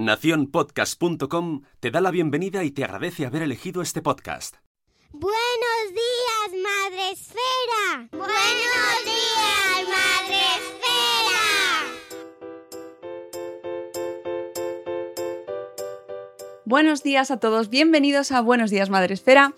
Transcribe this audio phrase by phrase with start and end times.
[0.00, 4.56] Naciónpodcast.com te da la bienvenida y te agradece haber elegido este podcast.
[5.12, 5.36] Buenos
[5.90, 8.08] días, Madre Esfera.
[8.12, 11.40] Buenos días, Madre Esfera.
[16.64, 19.52] Buenos días a todos, bienvenidos a Buenos días, Madre Esfera.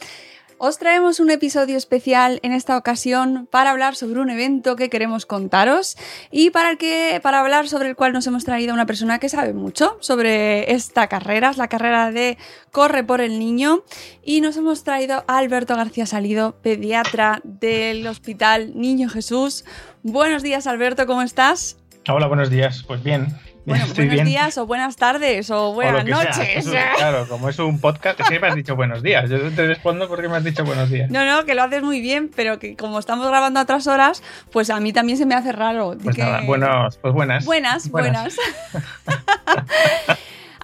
[0.65, 5.27] Os traemos un episodio especial en esta ocasión para hablar sobre un evento que queremos
[5.27, 5.97] contaros
[6.31, 9.29] y para, que, para hablar sobre el cual nos hemos traído a una persona que
[9.29, 12.39] sabe mucho sobre esta carrera, es la carrera de
[12.71, 13.83] Corre por el Niño
[14.23, 19.65] y nos hemos traído a Alberto García Salido, pediatra del Hospital Niño Jesús.
[20.05, 21.77] Buenos días Alberto, ¿cómo estás?
[22.09, 22.85] Hola, buenos días.
[22.87, 24.27] Pues bien, bueno, Estoy buenos bien.
[24.27, 26.49] días o buenas tardes o buenas O noches.
[26.57, 29.29] Es un- claro, como es un podcast, que me has dicho buenos días.
[29.31, 31.11] Yo te respondo porque me has dicho buenos días.
[31.11, 34.23] No, no, que lo haces muy bien, pero que como estamos grabando a otras horas,
[34.51, 35.97] pues a mí también se me hace raro.
[36.03, 37.45] Pues que- nada, buenos, pues buenas.
[37.45, 38.37] Buenas, buenas.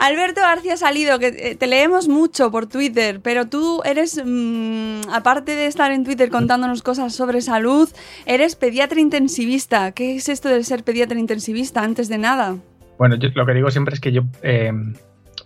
[0.01, 5.57] Alberto García Salido, que eh, te leemos mucho por Twitter, pero tú eres, mm, aparte
[5.57, 7.91] de estar en Twitter contándonos cosas sobre salud,
[8.25, 9.91] eres pediatra intensivista.
[9.91, 12.57] ¿Qué es esto de ser pediatra intensivista antes de nada?
[12.99, 14.73] Bueno, yo lo que digo siempre es que yo eh,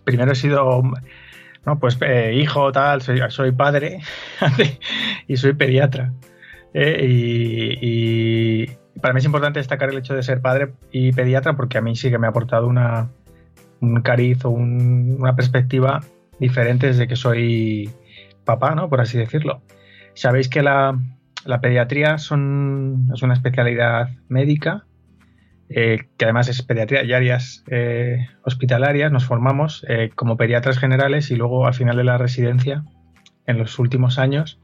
[0.05, 0.83] primero he sido
[1.65, 4.01] no, pues eh, hijo, tal, soy, soy padre
[5.29, 6.13] y soy pediatra.
[6.75, 8.67] Eh, y,
[9.01, 11.95] para mí es importante destacar el hecho de ser padre y pediatra porque a mí
[11.97, 13.11] sí que me ha aportado una,
[13.81, 16.01] un cariz o un- una perspectiva
[16.39, 17.91] diferente desde que soy
[18.45, 18.89] papá, ¿no?
[18.89, 19.63] Por así decirlo.
[20.15, 20.99] Sabéis que la,
[21.45, 24.85] la pediatría es una especialidad médica
[25.75, 31.31] eh, que además es pediatría y áreas eh, hospitalarias, nos formamos eh, como pediatras generales
[31.31, 32.85] y luego al final de la residencia,
[33.47, 34.61] en los últimos años,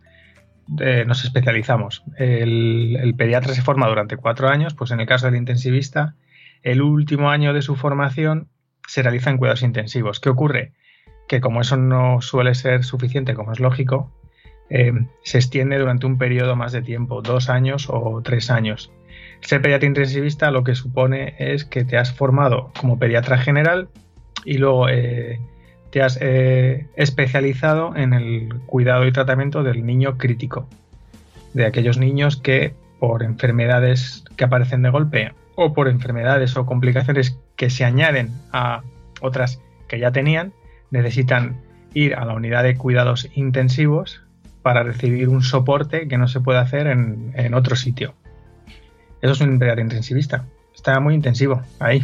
[0.69, 2.05] nos especializamos.
[2.19, 6.15] El, el pediatra se forma durante cuatro años, pues en el caso del intensivista,
[6.63, 8.49] el último año de su formación
[8.87, 10.21] se realiza en cuidados intensivos.
[10.21, 10.75] ¿Qué ocurre?
[11.27, 14.13] Que como eso no suele ser suficiente, como es lógico,
[14.69, 18.93] se extiende durante un periodo más de tiempo, dos años o tres años.
[19.41, 23.88] Ser pediatra intensivista lo que supone es que te has formado como pediatra general
[24.44, 25.41] y luego eh,
[25.91, 30.69] te has eh, especializado en el cuidado y tratamiento del niño crítico,
[31.54, 37.38] de aquellos niños que por enfermedades que aparecen de golpe o por enfermedades o complicaciones
[37.56, 38.82] que se añaden a
[39.20, 40.53] otras que ya tenían,
[40.91, 41.56] necesitan
[41.94, 44.22] ir a la unidad de cuidados intensivos
[44.62, 48.15] para recibir un soporte que no se puede hacer en, en otro sitio.
[49.23, 50.45] Eso es un pediatra intensivista.
[50.75, 52.03] Está muy intensivo ahí.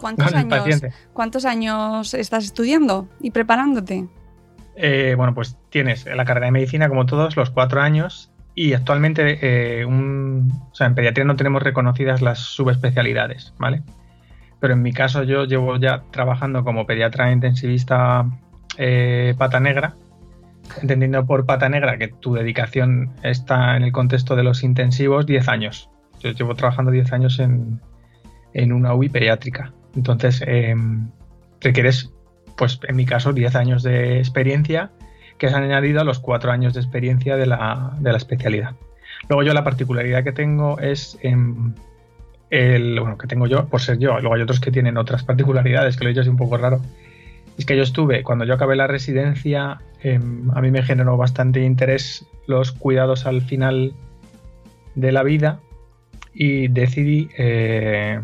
[0.00, 0.92] ¿Cuántos con el años, paciente.
[1.12, 4.06] ¿Cuántos años estás estudiando y preparándote?
[4.76, 8.30] Eh, bueno, pues tienes la carrera de medicina, como todos, los cuatro años.
[8.54, 13.82] Y actualmente, eh, un- o sea, en pediatría no tenemos reconocidas las subespecialidades, ¿vale?
[14.60, 18.24] Pero en mi caso, yo llevo ya trabajando como pediatra intensivista
[18.78, 19.94] eh, pata negra,
[20.80, 25.46] entendiendo por pata negra que tu dedicación está en el contexto de los intensivos 10
[25.48, 25.90] años.
[26.32, 27.80] Llevo trabajando 10 años en,
[28.54, 29.72] en una UI pediátrica.
[29.94, 30.74] Entonces, eh,
[31.60, 32.12] requieres,
[32.56, 34.90] pues en mi caso, 10 años de experiencia
[35.38, 38.74] que se han añadido a los 4 años de experiencia de la, de la especialidad.
[39.28, 41.74] Luego yo la particularidad que tengo es em,
[42.50, 45.96] el, bueno, que tengo yo por ser yo, luego hay otros que tienen otras particularidades,
[45.96, 46.80] que lo he dicho así un poco raro,
[47.56, 51.64] Es que yo estuve, cuando yo acabé la residencia, em, a mí me generó bastante
[51.64, 53.94] interés los cuidados al final
[54.94, 55.60] de la vida
[56.34, 58.20] y decidí eh,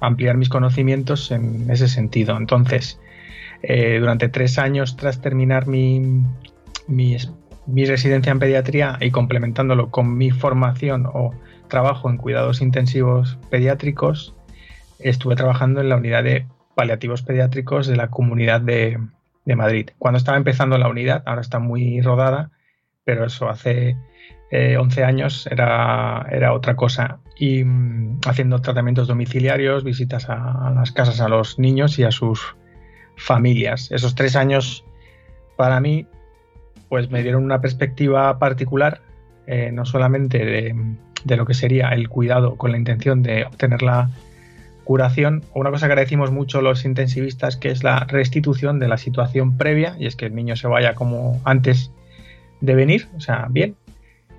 [0.00, 2.36] ampliar mis conocimientos en ese sentido.
[2.36, 3.00] Entonces,
[3.62, 6.24] eh, durante tres años tras terminar mi,
[6.86, 7.16] mi,
[7.84, 11.34] residencia en pediatría y complementándolo con mi formación o
[11.68, 14.34] trabajo en cuidados intensivos pediátricos,
[15.00, 18.98] estuve trabajando en la unidad de paliativos pediátricos de la comunidad de,
[19.56, 19.88] Madrid.
[19.98, 22.50] Cuando estaba empezando la unidad, ahora está muy rodada,
[23.04, 23.96] pero eso hace
[24.52, 27.18] 11 eh, años era, era, otra cosa.
[27.38, 32.56] Y mm, haciendo tratamientos domiciliarios, visitas a, las casas a los niños y a sus
[33.16, 33.90] familias.
[33.90, 34.84] Esos tres años
[35.56, 36.06] para mí
[36.88, 39.00] pues me dieron una perspectiva particular,
[39.46, 44.10] eh, no solamente de, lo que sería el cuidado con la intención de obtener la
[44.84, 49.58] curación, una cosa que agradecimos mucho los intensivistas, que es la restitución de la situación
[49.58, 51.92] previa, y es que el niño se vaya como antes
[52.62, 53.76] de venir, o sea, bien,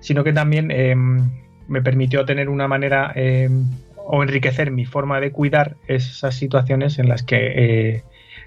[0.00, 1.30] sino que también em,
[1.70, 3.64] me permitió tener una manera em,
[3.96, 8.04] o enriquecer mi forma de cuidar esas situaciones en las que eh,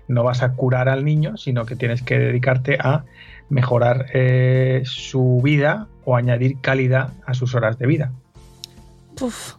[0.09, 3.05] no vas a curar al niño, sino que tienes que dedicarte a
[3.47, 8.11] mejorar eh, su vida o añadir calidad a sus horas de vida.
[9.21, 9.53] Uf,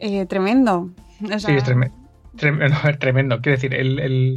[0.00, 0.90] eh, tremendo.
[1.38, 3.40] Sí, es tremendo.
[3.40, 4.36] Quiero decir, el,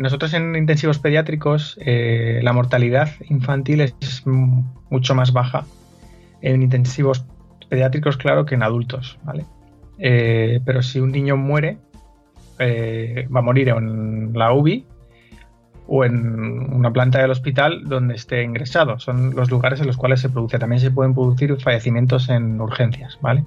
[0.00, 5.66] nosotros en intensivos pediátricos la mortalidad infantil es mucho más baja
[6.52, 7.24] en intensivos
[7.68, 9.44] pediátricos, claro, que en adultos, ¿vale?
[9.98, 11.78] pero si un niño muere,
[12.58, 14.86] eh, va a morir en la UBI
[15.88, 18.98] o en una planta del hospital donde esté ingresado.
[18.98, 20.58] Son los lugares en los cuales se produce.
[20.58, 23.44] También se pueden producir fallecimientos en urgencias, ¿vale?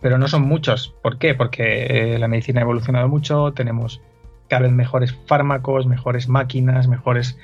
[0.00, 0.94] Pero no son muchos.
[1.02, 1.34] ¿Por qué?
[1.34, 4.00] Porque eh, la medicina ha evolucionado mucho, tenemos
[4.48, 7.38] cada vez mejores fármacos, mejores máquinas, mejores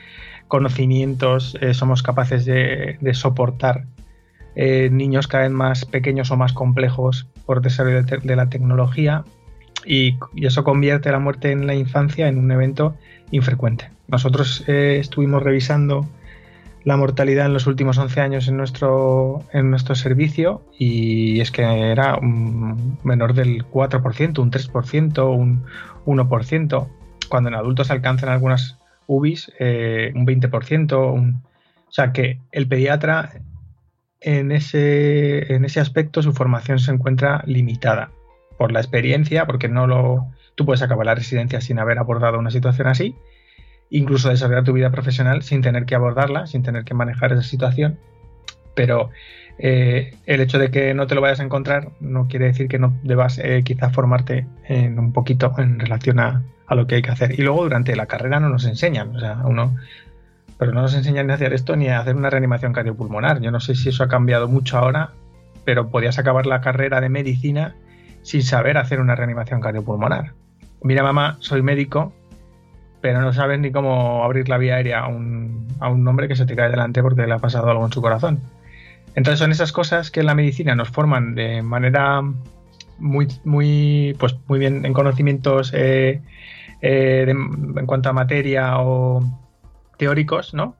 [0.48, 3.84] conocimientos, eh, somos capaces de, soportar
[4.56, 9.24] niños cada vez más pequeños o más complejos por desarrollo de la tecnología
[9.86, 12.96] y, eso convierte la muerte en la infancia en un evento
[13.30, 13.90] infrecuente.
[14.08, 16.06] Nosotros eh, estuvimos revisando
[16.84, 21.62] la mortalidad en los últimos 11 años en nuestro, en nuestro servicio y es que
[21.62, 25.64] era un menor del 4%, un 3%, un
[26.04, 26.88] 1%,
[27.30, 31.42] cuando en adultos alcanzan algunas UBIs eh, un 20%, un,
[31.88, 33.32] o sea que el pediatra
[34.24, 38.10] en ese, en ese aspecto su formación se encuentra limitada
[38.56, 40.26] por la experiencia, porque no lo.
[40.54, 43.14] Tú puedes acabar la residencia sin haber abordado una situación así,
[43.90, 47.98] incluso desarrollar tu vida profesional sin tener que abordarla, sin tener que manejar esa situación.
[48.74, 49.10] Pero
[49.58, 52.78] eh, el hecho de que no te lo vayas a encontrar no quiere decir que
[52.78, 57.02] no debas eh, quizás formarte en un poquito en relación a, a, lo que hay
[57.02, 57.38] que hacer.
[57.38, 59.76] Y luego durante la carrera no nos enseñan, o sea, uno,
[60.58, 63.40] pero no nos enseñan ni a hacer esto ni a hacer una reanimación cardiopulmonar.
[63.40, 65.10] Yo no sé si eso ha cambiado mucho ahora,
[65.64, 67.74] pero podías acabar la carrera de medicina
[68.22, 70.32] sin saber hacer una reanimación cardiopulmonar.
[70.82, 72.12] Mira, mamá, soy médico,
[73.00, 76.36] pero no sabes ni cómo abrir la vía aérea a un, a un hombre que
[76.36, 78.40] se te cae delante porque le ha pasado algo en su corazón.
[79.14, 82.22] Entonces son esas cosas que en la medicina nos forman de manera
[82.98, 86.20] muy, muy, pues muy bien en conocimientos eh,
[86.80, 89.22] eh, en cuanto a materia o
[90.04, 90.76] teóricos, ¿no?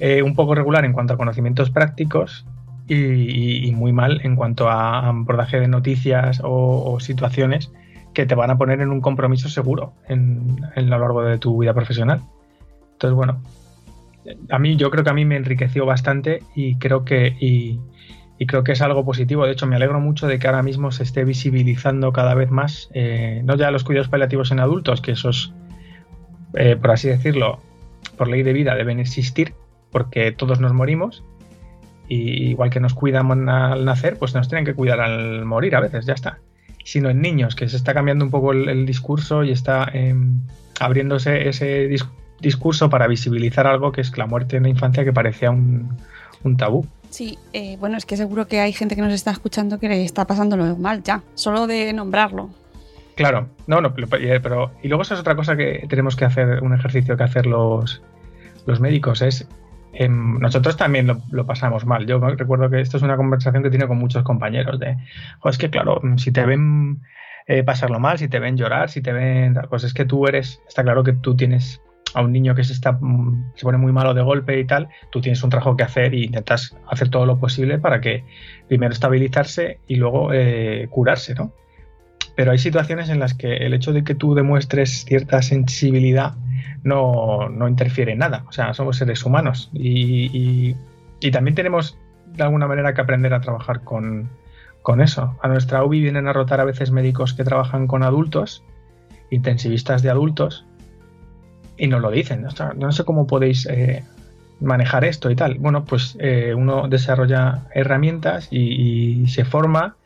[0.00, 2.46] Eh, un poco regular en cuanto a conocimientos prácticos
[2.88, 7.70] y, muy mal en cuanto a abordaje de noticias o, situaciones
[8.14, 11.74] que te van a poner en un compromiso seguro en, lo largo de tu vida
[11.74, 12.22] profesional.
[12.92, 13.42] Entonces, bueno,
[14.50, 17.80] a mí yo creo que a mí me enriqueció bastante y creo que y,
[18.46, 19.44] creo que es algo positivo.
[19.44, 22.88] De hecho, me alegro mucho de que ahora mismo se esté visibilizando cada vez más,
[22.94, 25.52] eh, no ya los cuidados paliativos en adultos, que esos,
[26.54, 27.60] eh, por así decirlo,
[28.16, 29.54] por ley de vida deben existir,
[29.90, 31.24] porque todos nos morimos,
[32.08, 35.80] y igual que nos cuidan al nacer, pues nos tienen que cuidar al morir a
[35.80, 36.38] veces, ya está.
[36.84, 40.40] Sino en niños, que se está cambiando un poco el, discurso y está em,
[40.80, 41.88] abriéndose ese
[42.40, 45.96] discurso para visibilizar algo que es la muerte en la infancia que parecía un,
[46.58, 46.86] tabú.
[47.08, 50.04] Sí, eh, bueno, es que seguro que hay gente que nos está escuchando que le
[50.04, 52.50] está pasando lo mal ya, solo de nombrarlo.
[53.16, 56.74] Claro, no, no, pero, y luego esa es otra cosa que tenemos que hacer, un
[56.74, 58.02] ejercicio que hacer los,
[58.66, 59.46] los médicos, es
[59.94, 62.06] Em, nosotros también lo, pasamos mal.
[62.06, 64.96] Yo recuerdo que esto es una conversación que tiene con muchos compañeros de,
[65.44, 67.00] es que claro, mm, si te ven
[67.46, 70.60] eh, pasarlo mal, si te ven llorar, si te ven, pues es que tú eres,
[70.66, 71.80] está claro que tú tienes
[72.14, 74.88] a un niño que se está mm, se pone muy malo de golpe y tal,
[75.10, 78.24] tú tienes un trabajo que hacer y intentas hacer todo lo posible para que
[78.68, 81.52] primero estabilizarse y luego eh, curarse, ¿no?
[82.36, 86.34] Pero hay situaciones en las que el hecho de que tú demuestres cierta sensibilidad
[86.82, 88.44] no, no interfiere en nada.
[88.48, 90.74] O sea, somos seres humanos y,
[91.20, 94.28] y, también tenemos de alguna manera que aprender a trabajar con,
[94.82, 95.36] con eso.
[95.42, 98.62] A nuestra UBI vienen a rotar a veces médicos que trabajan con adultos,
[99.30, 100.66] intensivistas de adultos,
[101.76, 102.46] y nos lo dicen.
[102.76, 104.04] no sé cómo podéis eh,
[104.60, 105.58] manejar esto y tal.
[105.58, 109.96] Bueno, pues eh, uno desarrolla herramientas y, se forma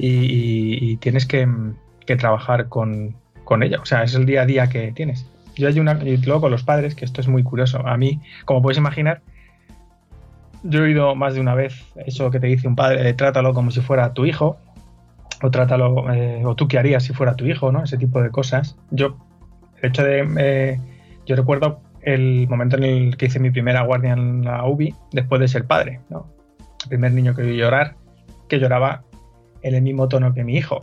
[0.00, 1.48] y, tienes que,
[2.18, 3.78] trabajar con, con, ella.
[3.80, 5.26] O sea, es el día a día que tienes.
[5.56, 7.86] Yo hay una, luego con los padres, que esto es muy curioso.
[7.86, 9.22] A mí, como puedes imaginar,
[10.62, 13.70] yo he oído más de una vez eso que te dice un padre, trátalo como
[13.70, 14.58] si fuera tu hijo,
[15.42, 17.84] o trátalo, eh, o tú qué harías si fuera tu hijo, ¿no?
[17.84, 18.76] Ese tipo de cosas.
[18.90, 19.16] Yo,
[19.80, 20.80] el hecho de, eh,
[21.26, 25.40] yo recuerdo el momento en el que hice mi primera guardia en la UBI después
[25.40, 26.26] de ser padre, ¿no?
[26.82, 27.96] El primer niño que vi llorar,
[28.48, 29.04] que lloraba
[29.62, 30.80] en el mismo tono que mi hijo.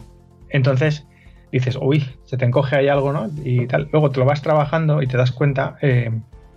[0.50, 1.08] Entonces
[1.52, 3.30] dices, uy, se te encoge ahí algo, ¿no?
[3.44, 3.90] Y tal.
[3.92, 6.12] Luego te lo vas trabajando y te das cuenta, eh,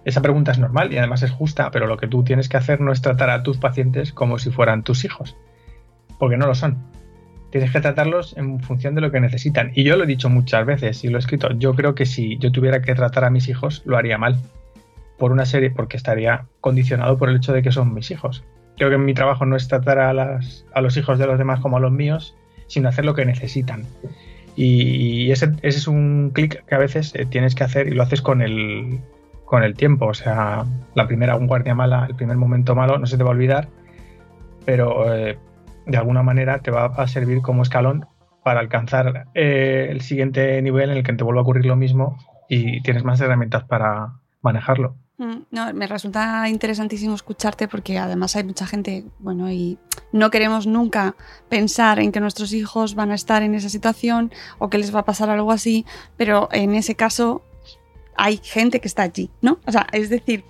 [0.05, 2.81] esa pregunta es normal y además es justa, pero lo que tú tienes que hacer
[2.81, 5.37] no es tratar a tus pacientes como si fueran tus hijos,
[6.19, 6.79] porque no lo son.
[7.51, 9.73] Tienes que tratarlos en función de lo que necesitan.
[9.75, 11.51] Y yo lo he dicho muchas veces y lo he escrito.
[11.53, 14.39] Yo creo que si yo tuviera que tratar a mis hijos, lo haría mal.
[15.19, 18.45] Por una serie, porque estaría condicionado por el hecho de que son mis hijos.
[18.81, 20.41] Creo que mi trabajo no es tratar a,
[20.73, 22.35] a los hijos de los demás como a los míos,
[22.67, 23.85] sino hacer lo que necesitan.
[24.57, 28.23] Y ese, es un clic que a veces eh, tienes que hacer y lo haces
[28.23, 29.03] con el,
[29.45, 30.07] con el tiempo.
[30.07, 33.33] O sea, la primera guardia mala, el primer momento malo, no se te va a
[33.33, 33.69] olvidar,
[34.65, 35.37] pero eh,
[35.85, 38.07] de alguna manera te va a servir como escalón
[38.43, 42.17] para alcanzar eh, el siguiente nivel en el que te vuelva a ocurrir lo mismo
[42.49, 44.97] y tienes más herramientas para manejarlo.
[45.21, 49.77] Mm, no, me resulta interesantísimo escucharte porque además hay mucha gente, bueno, y
[50.13, 51.15] no queremos nunca
[51.51, 55.01] pensar en que nuestros hijos van a estar en esa situación o que les va
[55.01, 55.85] a pasar algo así,
[56.17, 57.43] pero en ese caso
[58.17, 59.59] hay gente que está allí, ¿no?
[59.67, 60.43] O sea, es decir,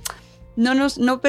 [0.54, 1.20] no, nos, no,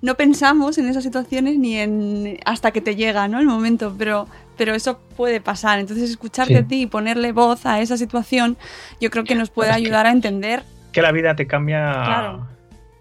[0.00, 3.40] no pensamos en esas situaciones ni en hasta que te llega ¿no?
[3.40, 5.80] el momento, pero, pero eso puede pasar.
[5.80, 8.56] Entonces, escucharte a ti y ponerle voz a esa situación,
[9.02, 10.62] yo creo que nos puede ayudar a entender.
[10.92, 12.53] Que la vida te cambia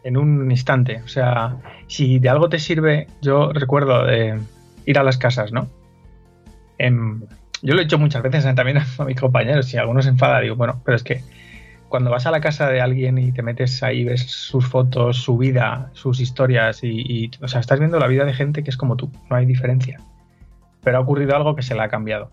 [0.03, 1.01] en un instante.
[1.03, 1.57] O sea,
[1.87, 4.39] si de algo te sirve, yo recuerdo de
[4.85, 5.67] ir a las casas, ¿no?
[6.77, 7.21] Em,
[7.61, 10.55] yo lo he hecho muchas veces también a mis compañeros, si alguno se enfada, digo,
[10.55, 11.23] bueno, pero es que
[11.93, 15.37] cuando vas a la casa de alguien y te metes ahí, ves sus fotos, su
[15.37, 18.97] vida, sus historias y, o sea, estás viendo la vida de gente que es como
[18.97, 19.99] tú, no hay diferencia.
[20.83, 22.31] Pero ha ocurrido algo que se la ha cambiado.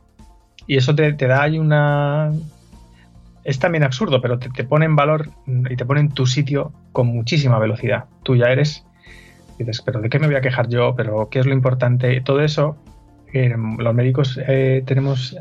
[0.66, 2.32] Y eso te, da ahí una...
[3.44, 7.06] Es también absurdo, pero te, pone en valor y te pone en tu sitio con
[7.08, 8.04] muchísima velocidad.
[8.22, 8.84] Tú ya eres...
[9.58, 10.94] Dices, pero ¿de qué me voy a quejar yo?
[10.96, 12.18] ¿Pero qué es lo importante?
[12.22, 12.78] Todo eso,
[13.34, 15.36] eh, los médicos eh, tenemos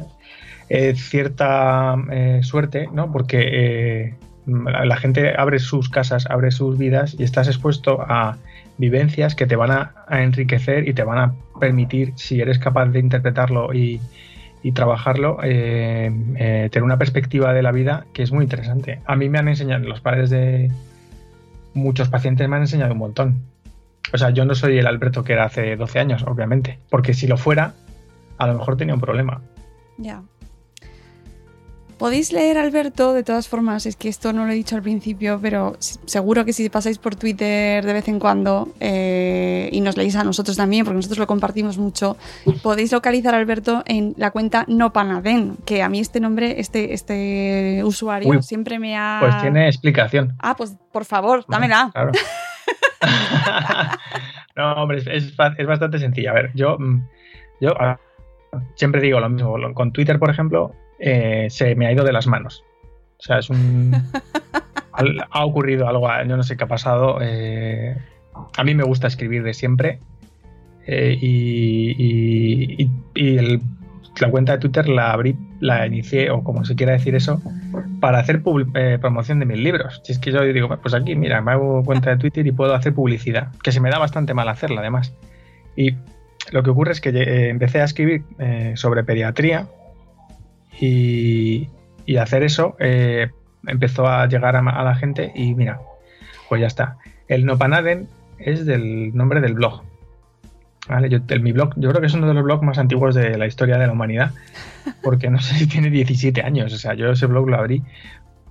[0.67, 1.95] eh, cierta
[2.41, 3.13] suerte, ¿no?
[3.13, 4.15] Porque
[4.45, 8.37] la gente abre sus casas, abre sus vidas y estás expuesto a
[8.77, 12.99] vivencias que te van a, enriquecer y te van a permitir, si eres capaz de
[12.99, 13.99] interpretarlo y,
[14.73, 19.01] trabajarlo, tener una perspectiva de la vida que es muy interesante.
[19.05, 20.71] A mí me han enseñado, los padres de
[21.73, 23.41] muchos pacientes me han enseñado un montón.
[24.13, 27.27] O sea, yo no soy el Alberto que era hace 12 años, obviamente, porque si
[27.27, 27.73] lo fuera,
[28.37, 29.41] a lo mejor tenía un problema.
[29.97, 30.23] Ya.
[31.99, 35.37] Podéis leer, Alberto, de todas formas, es que esto no lo he dicho al principio,
[35.41, 40.15] pero seguro que si pasáis por Twitter de vez en cuando eh, y nos leéis
[40.15, 42.15] a nosotros también, porque nosotros lo compartimos mucho,
[42.63, 46.93] podéis localizar a Alberto en la cuenta No Panaden, que a mí este nombre, este,
[46.93, 49.17] este usuario siempre me ha...
[49.19, 50.35] Pues tiene explicación.
[50.39, 51.91] Ah, pues por favor, dámela.
[51.91, 52.11] Claro.
[54.55, 56.31] no, hombre, es, bastante sencilla.
[56.31, 57.01] A ver, yo, mm,
[57.59, 57.73] yo
[58.75, 59.57] siempre digo lo mismo.
[59.73, 62.63] Con Twitter, por ejemplo, eh, se me ha ido de las manos.
[63.17, 63.93] O sea, es un.
[65.31, 67.19] ha ocurrido algo, yo no sé qué ha pasado.
[67.21, 67.97] Eh,
[68.57, 69.99] a mí me gusta escribir de siempre.
[70.85, 72.89] Eh, y,
[74.19, 77.41] la cuenta de Twitter la abrí, la inicié, o como se quiera decir eso,
[78.01, 78.41] para hacer
[78.99, 80.01] promoción de mis libros.
[80.03, 82.73] Si es que yo digo, pues aquí, mira, me hago cuenta de Twitter y puedo
[82.75, 85.15] hacer publicidad, que se me da bastante mal hacerla, además.
[85.77, 85.95] Y
[86.51, 88.23] lo que ocurre es que empecé a escribir
[88.73, 89.67] sobre pediatría
[90.79, 91.69] y,
[92.17, 93.29] hacer eso eh,
[93.67, 95.79] empezó a llegar a, la gente y mira,
[96.47, 96.97] pues ya está.
[97.27, 98.07] El Nopanaden
[98.37, 99.83] es del nombre del blog.
[100.87, 101.07] ¿Vale?
[101.09, 103.45] Yo, mi blog, yo creo que es uno de los blogs más antiguos de la
[103.45, 104.31] historia de la humanidad,
[105.03, 106.73] porque no sé si tiene 17 años.
[106.73, 107.83] O sea, yo ese blog lo abrí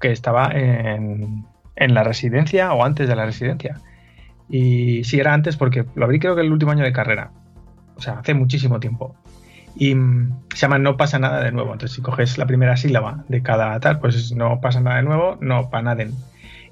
[0.01, 1.45] que estaba en,
[1.75, 3.81] en la residencia o antes de la residencia.
[4.49, 7.33] Y sí, era antes porque lo abrí creo que el último año de carrera.
[7.97, 9.17] O sea, hace muchísimo tiempo
[9.77, 11.73] y mm, se llama no pasa nada de nuevo.
[11.73, 15.39] Entonces, si coges la primera sílaba de cada tal, pues no pasa nada de nuevo,
[15.41, 16.15] no panaden.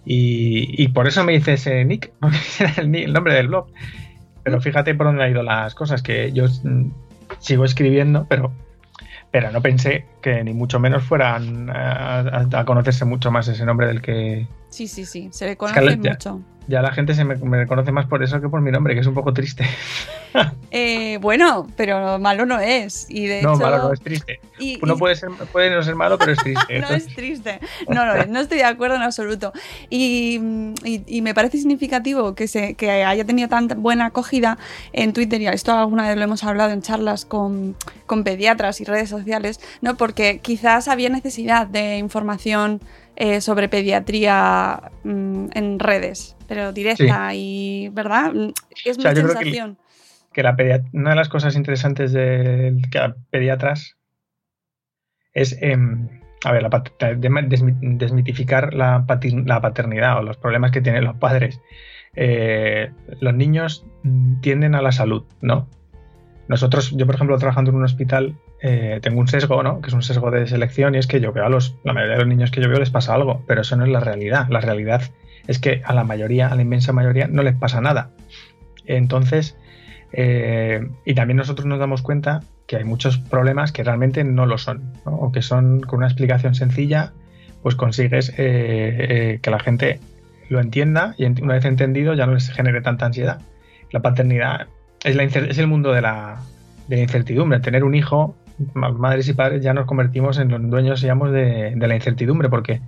[0.05, 2.13] Y, y por eso me dice ese nick,
[2.77, 3.69] el nombre del blog.
[4.43, 6.91] Pero fíjate por dónde han ido las cosas, que yo mm,
[7.39, 8.53] sigo escribiendo, pero,
[9.33, 13.65] pero no pensé que ni mucho menos fueran a, a- a conocerse mucho más ese
[13.65, 14.49] nombre del que...
[14.71, 16.41] Sí, sí, sí, se le conoce mucho.
[16.67, 19.01] Ya la gente se me, me reconoce más por eso que por mi nombre, que
[19.03, 19.65] es un poco triste.
[20.71, 23.07] Eh, bueno, pero malo no es.
[23.09, 24.41] Y de no, hecho, malo, no es triste.
[24.59, 26.79] y- Uno y- puede, ser, puede no ser malo, pero es triste.
[26.81, 27.61] no es triste.
[27.89, 29.53] No es, no estoy de acuerdo en absoluto.
[29.89, 30.39] Y,
[30.85, 34.59] y- y me parece significativo que, se, que haya tenido tan buena acogida
[34.93, 38.85] en Twitter, y esto alguna vez lo hemos hablado en charlas con, con pediatras y
[38.85, 39.97] redes sociales, ¿no?
[39.97, 42.81] porque quizás había necesidad de información
[43.15, 48.33] eh, sobre pediatría mm, en redes, pero directa y, ¿verdad?
[48.35, 48.51] Mm,
[48.85, 49.79] Es O sea, mi yo creo que- sensación.
[50.33, 50.57] que la
[50.93, 52.99] una de las cosas interesantes de que
[53.31, 53.97] pediatras
[55.33, 56.09] es, em,
[56.45, 56.71] a ver, la
[57.49, 59.07] desmitificar la,
[59.45, 61.61] la paternidad o los problemas que tienen los padres.
[62.15, 63.85] Eh, los niños
[64.41, 65.69] tienden a la salud, ¿no?
[66.49, 69.81] Nosotros, yo por ejemplo, trabajando en un hospital, eh, tengo un sesgo, ¿no?
[69.81, 72.15] Que es un sesgo de selección y es que yo veo a los, la mayoría
[72.15, 74.47] de los niños que yo veo les pasa algo, pero eso no es la realidad.
[74.49, 75.03] La realidad
[75.47, 78.11] es que a la mayoría, a la inmensa mayoría, no les pasa nada.
[78.85, 79.57] Entonces,
[80.13, 84.59] eh, y también nosotros nos damos cuenta que hay muchos problemas que realmente no lo
[84.59, 85.13] son, ¿no?
[85.13, 87.13] o que son con una explicación sencilla,
[87.63, 90.01] pues consigues eh, eh, que la gente
[90.49, 93.41] lo entienda y una vez entendido ya no les genere tanta ansiedad.
[93.91, 94.69] La paternidad
[95.07, 96.41] es, la es el mundo de la,
[96.89, 97.61] de la incertidumbre.
[97.61, 98.37] Tener un hijo,
[98.75, 102.49] ma- madres y padres, ya nos convertimos en los dueños, digamos, de, de la incertidumbre,
[102.49, 102.81] porque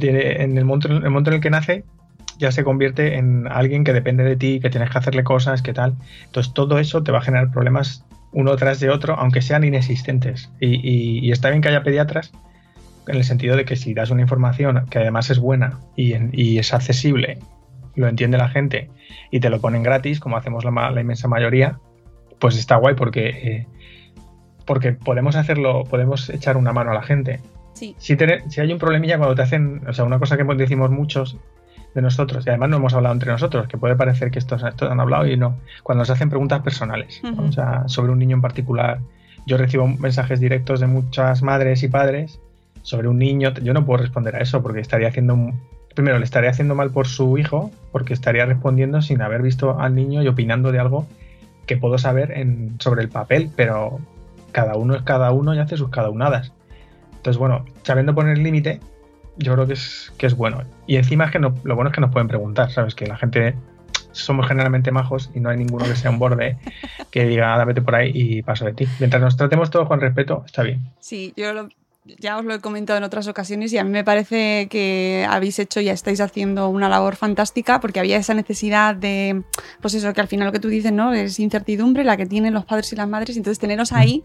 [0.00, 1.84] en el momento, en el momento en el que nace
[2.38, 5.72] ya se convierte en alguien que depende de ti, que tienes que hacerle cosas, que
[5.72, 5.94] tal.
[6.26, 10.48] Entonces todo eso te va a generar problemas uno tras de otro, aunque sean inexistentes.
[10.60, 12.30] Y, y- y está bien que haya pediatras
[13.08, 16.58] en el sentido de que si das una información que además es buena y, y
[16.58, 17.38] es accesible,
[17.98, 18.90] lo entiende la gente
[19.30, 21.78] y te lo ponen gratis, como hacemos la, la inmensa mayoría,
[22.38, 23.66] pues está guay porque, eh,
[24.64, 27.40] porque podemos hacerlo, podemos echar una mano a la gente.
[27.74, 27.94] Sí.
[27.98, 28.16] si,
[28.48, 31.36] si hay un problemilla cuando te hacen, o sea, una cosa que decimos muchos
[31.94, 34.90] de nosotros, y además no hemos hablado entre nosotros, que puede parecer que estos, estos
[34.90, 38.42] han hablado y no, cuando nos hacen preguntas personales, o sea, sobre un niño en
[38.42, 38.98] particular,
[39.46, 42.40] yo recibo mensajes directos de muchas madres y padres
[42.82, 45.60] sobre un niño, yo no puedo responder a eso porque estaría haciendo, un-
[45.94, 49.94] primero le estaría haciendo mal por su hijo, porque estaría respondiendo sin haber visto al
[49.94, 51.06] niño y opinando de algo
[51.66, 52.34] que puedo saber
[52.78, 53.98] sobre el papel, pero
[54.52, 56.52] cada uno es cada uno y hace sus cada unadas.
[57.16, 58.80] Entonces, bueno, sabiendo poner límite,
[59.36, 60.62] yo creo que es, que es bueno.
[60.86, 62.94] Y encima es que no- lo bueno es que nos pueden preguntar, ¿sabes?
[62.94, 63.54] Que la gente
[64.12, 66.56] somos generalmente majos y no hay ninguno que sea un borde
[67.10, 68.86] que diga, "Ah, vete por ahí y paso de ti.
[68.98, 70.80] Mientras nos tratemos todos con respeto, está bien.
[71.00, 71.68] Sí, yo lo-
[72.18, 75.58] ya os lo he comentado en otras ocasiones y a mí me parece que habéis
[75.58, 79.42] hecho, ya estáis haciendo una labor fantástica porque había esa necesidad de,
[79.80, 81.12] pues eso, que al final lo que tú dices, ¿no?
[81.12, 84.22] Es incertidumbre la que tienen los padres y las madres, y entonces teneros ahí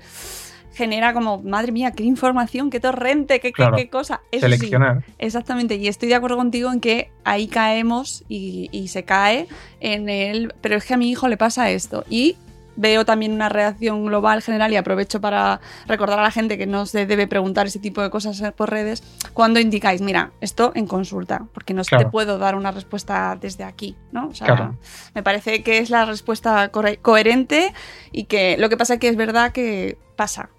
[0.73, 3.77] genera como, madre mía, qué información, qué torrente, qué, qué- Claro.
[3.77, 4.21] qué cosa.
[4.31, 5.03] Eso sí, Seleccionar.
[5.19, 9.47] Exactamente, y estoy de acuerdo contigo en que ahí caemos y, y se cae
[9.81, 12.05] en el, pero es que a mi hijo le pasa esto.
[12.09, 12.37] Y
[12.75, 16.85] veo también una reacción global general y aprovecho para recordar a la gente que no
[16.85, 21.45] se debe preguntar ese tipo de cosas por redes cuando indicáis, mira, esto en consulta,
[21.53, 22.05] porque no Claro.
[22.05, 24.29] te puedo dar una respuesta desde aquí, ¿no?
[24.29, 24.75] O sea, Claro.
[25.13, 26.69] me parece que es la respuesta
[27.01, 27.73] coherente
[28.11, 30.49] y que lo que pasa es que es verdad que pasa,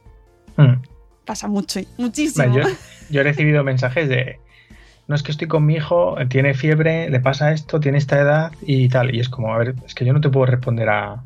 [0.56, 0.82] Mm.
[1.24, 2.54] pasa mucho, muchísimo.
[2.56, 2.62] Yo,
[3.10, 4.38] yo he recibido mensajes de,
[5.08, 8.52] no es que estoy con mi hijo, tiene fiebre, le pasa esto, tiene esta edad
[8.62, 9.14] y tal.
[9.14, 11.22] Y es como, a ver, es que yo no te puedo responder a...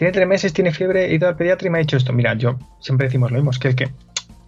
[0.00, 2.14] Tiene tres meses, tiene fiebre, he ido al pediatra y me ha dicho esto.
[2.14, 3.90] Mira, yo siempre decimos lo mismo, es que es que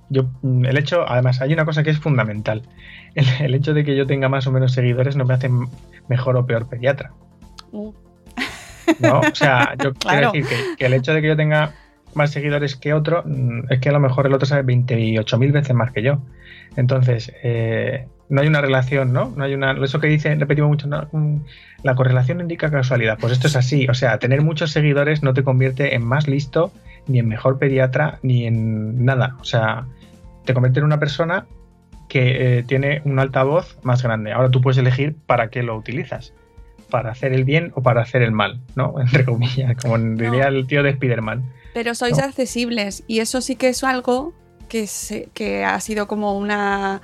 [0.09, 2.62] yo, mm, el hecho, además, hay una cosa que es fundamental.
[3.15, 5.51] El, el hecho de que yo tenga más o menos seguidores no me hace
[6.09, 7.12] mejor o peor pediatra.
[7.71, 7.93] Uh,
[8.99, 9.21] ¿no?
[9.21, 10.31] O sea, yo Claro.
[10.31, 11.75] quiero decir que, que el hecho de que yo tenga
[12.14, 15.75] más seguidores que otro, mm, es que a lo mejor el otro sabe 28.000 veces
[15.75, 16.22] más que yo.
[16.77, 19.33] Entonces, eh, no hay una relación, ¿no?
[19.37, 19.72] No hay una.
[19.85, 21.07] Eso que dicen, repetimos mucho, ¿no?
[21.12, 21.40] Mm,
[21.83, 23.18] la correlación indica casualidad.
[23.20, 23.87] Pues esto es así.
[23.88, 26.72] O sea, tener muchos seguidores no te convierte en más listo,
[27.07, 29.37] ni en mejor pediatra, ni en nada.
[29.40, 29.87] O sea,
[30.44, 31.46] te convierte en una persona
[32.09, 34.33] que eh, tiene un altavoz más grande.
[34.33, 36.35] Ahora tú puedes elegir para qué lo utilizas.
[36.90, 38.94] Para hacer el bien o para hacer el mal, ¿no?
[39.01, 41.42] Entre comillas, como diría el tío de Spider-Man.
[41.75, 42.25] Pero sois No.
[42.25, 44.35] accesibles y eso sí que es algo
[44.69, 47.03] que, se- que ha sido como una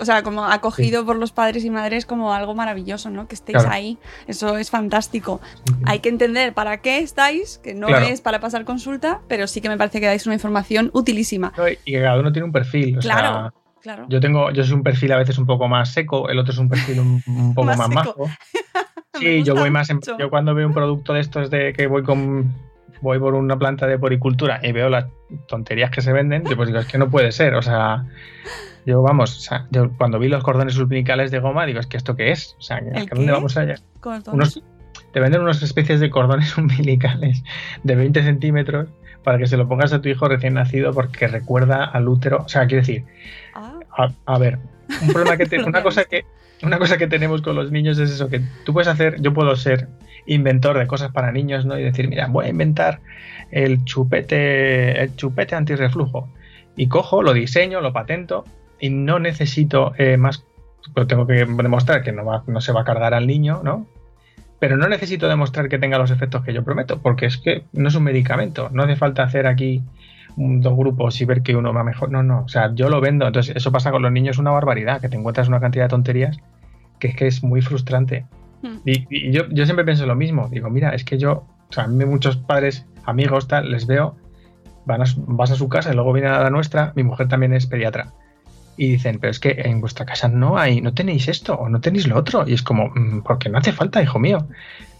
[0.00, 3.28] o sea, como acogido por los padres y madres como algo maravilloso, ¿no?
[3.28, 3.70] Que estéis Claro.
[3.72, 3.98] ahí.
[4.26, 5.40] Eso es fantástico.
[5.86, 8.06] Hay que entender para qué estáis, que no Claro.
[8.06, 11.52] es para pasar consulta, pero sí que me parece que dais una información utilísima.
[11.56, 12.98] No, Y que cada uno tiene un perfil.
[12.98, 13.32] O Claro.
[13.32, 14.06] sea, Claro.
[14.08, 16.58] Yo tengo, yo soy un perfil a veces un poco más seco, el otro es
[16.58, 18.28] un perfil un, un poco Más más, majo.
[19.20, 22.02] Sí, yo voy más en- yo cuando veo un producto de estos de que voy
[22.02, 22.52] con
[23.00, 25.06] voy por una planta de poricultura y veo las
[25.46, 28.04] tonterías que se venden, yo pues digo, es que no puede ser, o sea,
[28.86, 31.96] yo vamos, o sea, yo cuando vi los cordones umbilicales de goma, digo, es que
[31.96, 33.76] esto qué es, o sea, ¿a ¿El dónde vamos allá?
[34.34, 34.62] Unos,
[35.12, 37.42] te venden unas especies de cordones umbilicales
[37.82, 38.88] de 20 centímetros
[39.24, 42.48] para que se lo pongas a tu hijo recién nacido porque recuerda al útero, o
[42.48, 43.04] sea, quiero decir,
[43.54, 44.58] Ah, a, a ver,
[45.02, 46.24] un problema que te- una cosa que
[46.62, 49.54] una cosa que tenemos con los niños es eso que tú puedes hacer, yo puedo
[49.54, 49.86] ser
[50.28, 51.78] inventor de cosas para niños, ¿no?
[51.78, 53.00] Y decir, mira, voy a inventar
[53.50, 56.28] el chupete el chupete antirreflujo
[56.76, 58.44] y cojo, lo diseño, lo patento
[58.78, 60.44] y no necesito eh, más
[60.94, 63.86] pues tengo que demostrar que no, va- no se va a cargar al niño, ¿no?
[64.60, 67.88] Pero no necesito demostrar que tenga los efectos que yo prometo, porque es que no
[67.88, 68.70] es un medicamento.
[68.72, 69.82] No hace falta hacer aquí
[70.36, 72.10] dos grupos y ver que uno va mejor.
[72.10, 72.42] No, no.
[72.44, 73.26] O sea, yo lo vendo.
[73.26, 76.38] Entonces, eso pasa con los niños, una barbaridad, que te encuentras una cantidad de tonterías
[76.98, 78.24] que es que es muy frustrante.
[78.84, 80.48] Y, y yo, yo siempre pienso lo mismo.
[80.48, 84.16] Digo, mira, es que yo, o sea, a mí muchos padres, amigos, tal, les veo,
[84.84, 86.92] van a, vas a su casa y luego vienen a la nuestra.
[86.96, 88.12] Mi mujer también es pediatra.
[88.76, 91.80] Y dicen, pero es que en vuestra casa no hay, no tenéis esto o no
[91.80, 92.44] tenéis lo otro.
[92.46, 94.46] Y es como, "Mm, porque no hace falta, hijo mío.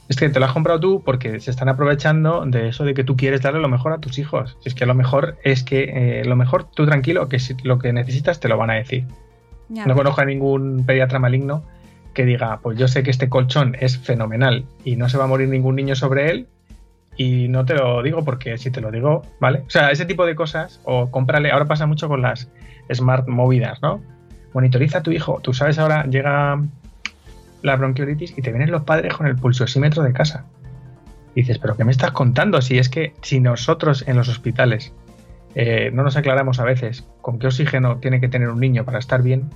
[0.09, 3.05] Es que te lo has comprado tú porque se están aprovechando de eso de que
[3.05, 4.57] tú quieres darle lo mejor a tus hijos.
[4.61, 7.79] Si es que lo mejor es que, eh, lo mejor, tú tranquilo, que si lo
[7.79, 9.05] que necesitas te lo van a decir.
[9.69, 9.85] ya.
[9.85, 11.63] No conozco a ningún pediatra maligno
[12.19, 15.27] que diga, pues yo sé que este colchón es fenomenal y no se va a
[15.29, 16.49] morir ningún niño sobre él
[17.17, 19.63] y no te lo digo porque si te lo digo, ¿vale?
[19.69, 22.51] O sea, ese tipo de cosas, o cómprale, ahora pasa mucho con las
[22.93, 24.03] smart movidas, ¿no?
[24.53, 26.61] Monitoriza a tu hijo, tú sabes ahora llega
[27.63, 30.45] la bronquiolitis y te vienen los padres con el pulsosímetro de casa.
[31.37, 32.61] Y dices, pero ¿qué me estás contando?
[32.63, 34.93] Si es que si nosotros en los hospitales
[35.55, 38.99] eh, no nos aclaramos a veces con qué oxígeno tiene que tener un niño para
[38.99, 39.51] estar bien,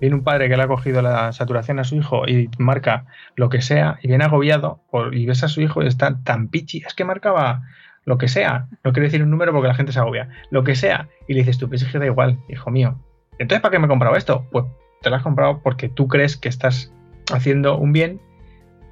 [0.00, 3.48] viene un padre que le ha cogido la saturación a su hijo y marca lo
[3.48, 6.82] que sea y viene agobiado por- y ves a su hijo y está tan pichi,
[6.86, 7.62] es que marcaba
[8.04, 10.76] lo que sea, no quiero decir un número porque la gente se agobia, lo que
[10.76, 13.00] sea, y le dices tú, pues es que da igual, hijo mío.
[13.38, 14.46] Entonces, ¿para qué me he comprado esto?
[14.52, 14.64] Pues
[15.02, 16.92] te lo has comprado porque tú crees que estás
[17.32, 18.20] haciendo un bien,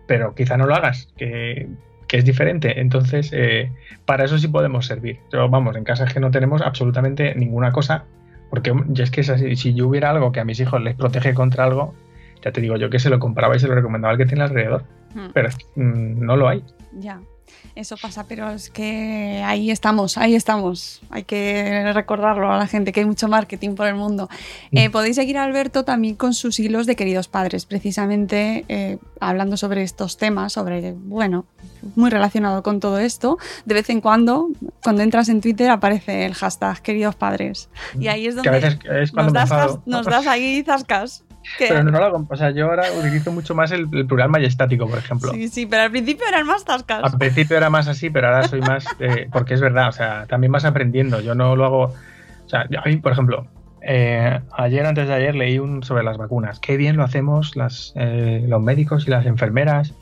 [0.07, 1.69] pero quizá no lo hagas, que,
[2.09, 2.81] que es diferente.
[2.81, 3.71] Entonces, eh,
[4.05, 5.21] para eso sí podemos servir.
[5.31, 8.05] Pero vamos, en casa es que no tenemos absolutamente ninguna cosa,
[8.55, 10.95] porque ya es que es así, si yo hubiera algo que a mis hijos les
[10.95, 11.93] protege contra algo,
[12.45, 14.45] ya te digo yo que se lo compraba y se lo recomendaba al que tiene
[14.45, 15.31] alrededor, Hmm.
[15.33, 16.63] pero mm, no lo hay.
[16.99, 17.21] Ya,
[17.75, 21.03] eso pasa, pero es que ahí estamos, ahí estamos.
[21.11, 24.29] Hay que recordarlo a la gente que hay mucho marketing por el mundo.
[24.73, 29.57] Eh, podéis seguir a Alberto también con sus hilos de queridos padres, precisamente eh, hablando
[29.57, 31.47] sobre estos temas, sobre, bueno,
[31.97, 33.39] muy relacionado con todo esto.
[33.65, 34.51] De vez en cuando,
[34.83, 37.69] cuando entras en Twitter, aparece el hashtag queridos padres.
[37.99, 41.25] Y ahí es Que donde a veces es cuando nos, das, nos das ahí zascas.
[41.59, 42.27] Pero no lo hago.
[42.29, 45.31] O sea, yo ahora utilizo mucho más el, el plural majestático, por ejemplo.
[45.33, 47.05] sí, sí, pero al principio eran más zascas.
[47.05, 48.97] Al principio era más así, pero ahora soy más.
[48.99, 51.21] eh, porque es verdad, o sea, también vas aprendiendo.
[51.21, 51.83] Yo no lo hago.
[51.85, 53.47] O sea, yo- a mí, por ejemplo,
[53.87, 56.59] eh, ayer, antes de ayer, leí un sobre las vacunas.
[56.61, 59.95] Qué bien lo hacemos las, eh, los médicos y las enfermeras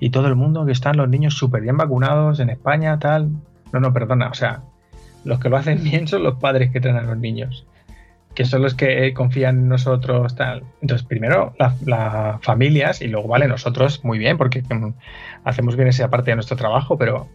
[0.00, 3.30] y todo el mundo, que están los niños súper bien vacunados en España, tal.
[3.72, 4.62] No, no, perdona, o sea,
[5.24, 7.66] los que lo hacen bien son los padres que traen a los niños.
[8.34, 10.62] Que son los que eh, confían en nosotros, tal.
[10.80, 14.92] Entonces, primero las familias y luego, vale, nosotros muy bien, porque mm,
[15.44, 17.26] hacemos bien esa parte de nuestro trabajo, pero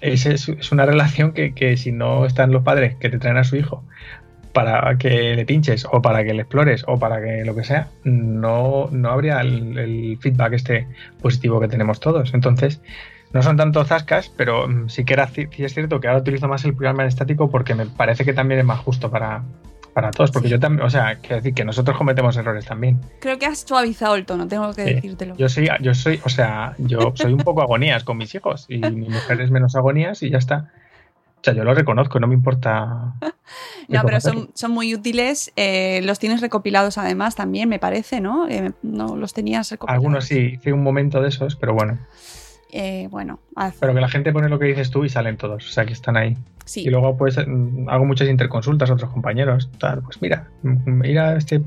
[0.00, 3.44] es, es- una relación que, que si no están los padres que te traen a
[3.44, 3.82] su hijo
[4.52, 7.88] para que le pinches o para que le explores o para que lo que sea,
[8.04, 10.86] no, no habría el, feedback este
[11.20, 12.32] positivo que tenemos todos.
[12.32, 12.80] Entonces,
[13.34, 16.48] no son tanto zascas, pero mm, sí que era, sí es cierto que ahora utilizo
[16.48, 19.42] más el programa estático porque me parece que también es más justo para,
[19.96, 20.30] para todos.
[20.30, 23.00] Porque yo también, o sea, quiero decir que nosotros cometemos errores también.
[23.18, 24.94] Creo que has suavizado el tono, tengo que Sí.
[24.96, 25.34] decírtelo.
[25.38, 28.76] Yo soy, yo soy, o sea, yo soy un poco agonías con mis hijos y
[28.76, 30.70] mi mujer es menos agonías y ya está.
[31.38, 33.14] O sea, yo lo reconozco, no me importa.
[33.88, 35.52] No, pero son, son muy útiles.
[35.56, 38.48] eh, los tienes recopilados además también, me parece, ¿no?
[38.48, 39.96] Eh, no los tenías recopilados.
[39.98, 41.96] Algunos sí, hice un momento de esos, pero bueno.
[42.72, 45.64] Eh, bueno, haz- Pero que la gente pone lo que dices tú y salen todos,
[45.64, 46.36] o sea, que están ahí.
[46.66, 46.82] Sí.
[46.82, 49.70] Y luego, pues, mm, hago muchas interconsultas a otros compañeros.
[49.78, 51.62] Tal, pues mira, mm, ir a este,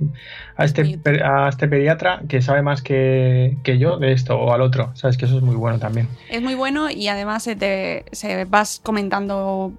[0.56, 4.62] a este, a este pediatra que sabe más que, que yo de esto o al
[4.62, 4.92] otro.
[4.96, 6.08] Sabes que eso es muy bueno también.
[6.30, 9.74] Es muy bueno y además se te se vas comentando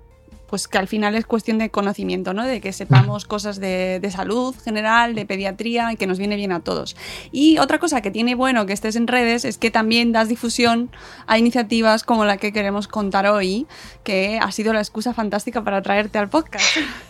[0.51, 2.45] pues que al final es cuestión de conocimiento, ¿no?
[2.45, 6.59] De que sepamos cosas de, salud general, de pediatría y que nos viene bien a
[6.59, 6.97] todos.
[7.31, 10.91] Y otra cosa que tiene bueno que estés en redes es que también das difusión
[11.29, 13.69] a iniciativas como la que queremos contar hoy,
[14.03, 16.67] que ha sido la excusa fantástica para traerte al podcast.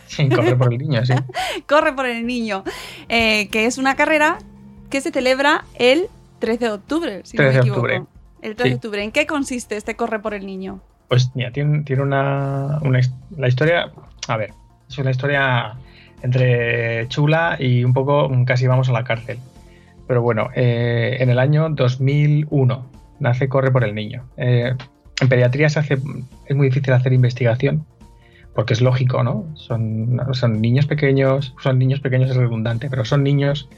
[0.06, 1.14] Sí, corre por el niño, sí.
[1.66, 2.62] corre por el niño,
[3.08, 4.38] eh, que es una carrera
[4.90, 6.08] que se celebra el
[6.40, 7.86] 13 de octubre, si 13 no me equivoco.
[7.86, 8.16] De octubre.
[8.42, 9.02] El 13 de octubre.
[9.02, 10.82] ¿En qué consiste este Corre por el Niño?
[11.10, 12.78] Pues mira, tiene, tiene una,
[13.36, 13.90] La historia.
[14.28, 14.52] A ver,
[14.88, 15.74] es una historia
[16.22, 19.36] entre chula y un poco casi vamos a la cárcel.
[20.06, 24.24] Pero bueno, eh, en el año 2001 nace Corre por el Niño.
[24.36, 24.72] Eh,
[25.20, 25.98] en pediatría se hace,
[26.46, 27.84] es muy difícil hacer investigación
[28.54, 29.46] porque es lógico, ¿no?
[29.56, 33.68] Son, son niños pequeños, son niños pequeños es redundante, pero son niños,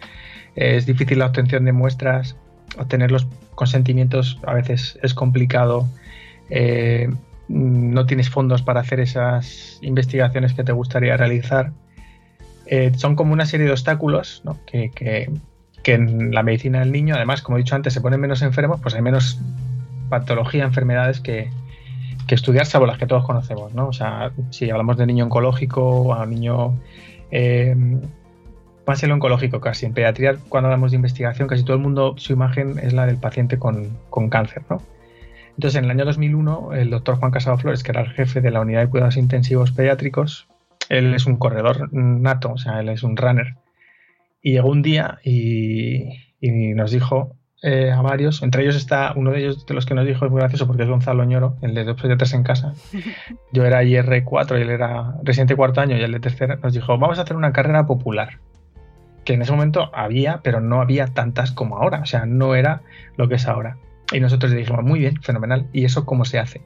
[0.55, 2.37] es difícil la obtención de muestras,
[2.79, 5.89] obtener los consentimientos a veces es complicado,
[6.55, 7.09] eh,
[7.49, 11.73] no tienes fondos para hacer esas investigaciones que te gustaría realizar.
[12.67, 15.31] Eh, son como una serie de obstáculos que,
[15.85, 18.95] en la medicina del niño, además, como he dicho antes, se ponen menos enfermos, pues
[18.95, 19.41] hay menos
[20.09, 21.51] patología, enfermedades que,
[22.29, 23.75] estudiar, salvo las que todos conocemos.
[23.75, 23.89] ¿no?
[23.89, 26.75] O sea, si hablamos de niño oncológico a niño
[27.31, 27.75] eh,
[28.87, 29.87] más el oncológico casi.
[29.87, 33.17] En pediatría, cuando hablamos de investigación, casi todo el mundo, su imagen es la del
[33.17, 33.99] paciente con,
[34.31, 34.81] cáncer, ¿no?
[35.57, 38.51] Entonces, en el año 2001, el doctor Juan Casado Flores, que era el jefe de
[38.51, 40.49] la unidad de cuidados intensivos pediátricos,
[40.89, 43.55] él es un corredor nato, o sea, él es un runner.
[44.43, 46.09] Y llegó un día y,
[46.41, 50.07] nos dijo eh, a varios, entre ellos está uno de ellos de los que nos
[50.07, 52.75] dijo, es muy gracioso porque es Gonzalo Ñoro, el de dos pediatras en casa.
[53.53, 56.99] Yo era IR4 y él era residente cuarto año y el de tercero, nos dijo,
[56.99, 58.41] vamos a hacer una carrera popular
[59.25, 62.83] que en ese momento había, pero no había tantas como ahora, o sea, no era
[63.17, 63.77] lo que es ahora.
[64.13, 66.61] Y nosotros le dijimos, muy bien, fenomenal, ¿y eso cómo se hace?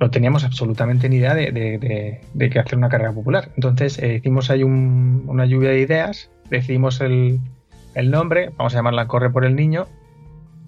[0.00, 3.50] No teníamos absolutamente ni idea de, de, que hacer una carrera popular.
[3.56, 7.40] Entonces eh, hicimos ahí una lluvia de ideas, decidimos el,
[8.04, 9.86] nombre, vamos a llamarla Corre por el Niño,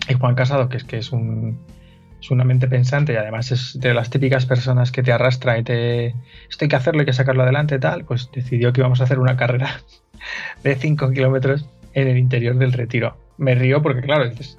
[0.09, 1.59] y Juan Casado, que es que es un,
[2.21, 5.63] es una mente pensante y además es de las típicas personas que te arrastra y
[5.63, 6.07] te
[6.49, 9.19] esto hay que hacerlo, hay que sacarlo adelante tal, pues decidió que íbamos a hacer
[9.19, 9.81] una carrera
[10.65, 13.17] de 5 kilómetros en el interior del retiro.
[13.41, 14.59] Me río porque, claro, entonces,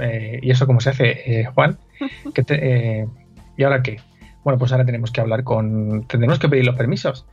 [0.00, 1.78] eh, ¿y eso cómo se hace, eh, Juan?
[2.50, 3.06] Eh,
[3.56, 4.00] ¿Y ahora qué?
[4.42, 6.04] Bueno, pues ahora tenemos que hablar con.
[6.06, 7.26] Tendremos que pedir los permisos.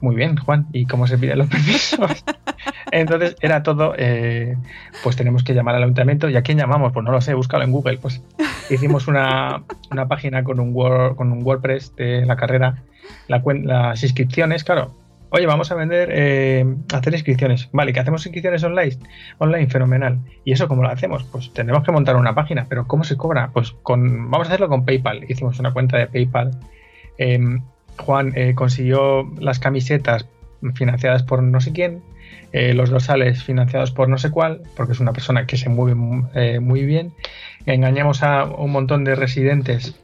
[0.00, 0.66] Muy bien, Juan.
[0.72, 2.24] ¿Y cómo se piden los permisos?
[2.92, 3.94] Entonces era todo,
[5.02, 6.30] pues tenemos que llamar al ayuntamiento.
[6.30, 6.92] ¿Y a quién llamamos?
[6.92, 7.98] Pues no lo sé, búscalo en Google.
[7.98, 8.22] Pues
[8.70, 9.62] hicimos una,
[10.08, 10.74] página con un,
[11.14, 12.82] con un WordPress de la carrera,
[13.28, 15.05] las inscripciones, claro
[15.36, 17.68] Oye, vamos a vender, eh, hacer inscripciones.
[17.70, 18.96] Vale, que hacemos inscripciones online.
[19.36, 20.18] Online, fenomenal.
[20.46, 21.24] ¿Y eso cómo lo hacemos?
[21.24, 23.50] Pues tendremos que montar una página, pero ¿cómo se cobra?
[23.52, 25.30] Pues con, vamos a hacerlo con PayPal.
[25.30, 26.52] Hicimos una cuenta de PayPal.
[27.18, 27.60] Em,
[27.98, 30.26] Juan eh, consiguió las camisetas
[30.74, 32.02] financiadas por no sé quién,
[32.52, 35.94] eh, los dorsales financiados por no sé cuál, porque es una persona que se mueve
[35.94, 37.12] muy bien.
[37.66, 40.00] Engañamos a un montón de residentes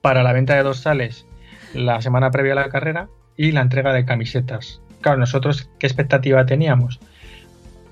[0.00, 1.26] para la venta de dorsales
[1.74, 4.80] la semana previa a la carrera y la entrega de camisetas.
[5.00, 7.00] Claro, nosotros, ¿qué expectativa teníamos?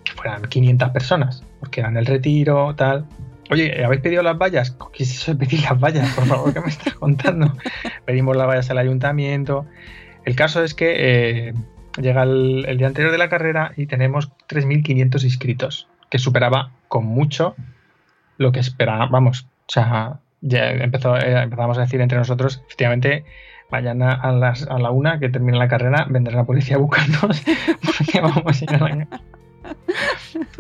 [0.05, 3.07] Que fueran 500 personas, porque eran el retiro, tal.
[3.51, 4.77] Oye, ¿habéis pedido las vallas?
[4.93, 6.09] ¿Qué es eso de pedir las vallas?
[6.15, 7.53] Por favor, ¿qué me estás contando?
[8.05, 9.67] Pedimos las vallas al ayuntamiento.
[10.25, 11.55] El caso es que eh,
[12.01, 17.57] llega el, día anterior de la carrera y tenemos 3.500 inscritos, que superaba con mucho
[18.39, 19.47] lo que esperábamos.
[19.67, 23.25] O sea, ya empezó, eh, empezamos a decir entre nosotros, efectivamente,
[23.71, 27.43] mañana a, las, a la una que termine la carrera vendrá la policía a buscarnos
[27.83, 29.09] porque vamos a ir a la...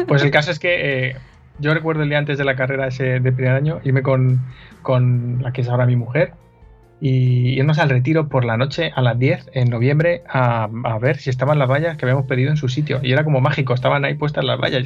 [0.06, 1.16] Pues el caso es que eh,
[1.58, 4.40] yo recuerdo el día antes de la carrera ese de primer año irme con,
[4.82, 6.32] con la que es ahora mi mujer
[7.00, 11.16] y irnos al retiro por la noche a las 10 en noviembre a, a, ver
[11.16, 13.00] si estaban las vallas que habíamos pedido en su sitio.
[13.02, 14.84] Y era como mágico, estaban ahí puestas las vallas.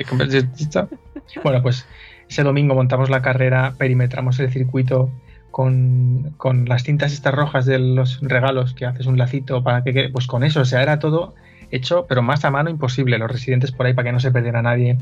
[1.42, 1.86] Bueno, pues
[2.28, 5.10] ese domingo montamos la carrera, perimetramos el circuito,
[5.54, 6.34] con,
[6.66, 10.42] las cintas estas rojas de los regalos que haces un lacito para que pues con
[10.42, 11.36] eso, o sea, era todo
[11.70, 14.62] hecho, pero más a mano imposible, los residentes por ahí para que no se perdiera
[14.62, 14.98] nadie.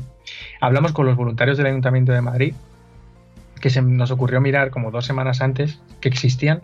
[0.61, 2.53] Hablamos con los voluntarios del Ayuntamiento de Madrid,
[3.61, 6.61] que se nos ocurrió mirar como dos semanas antes que existían,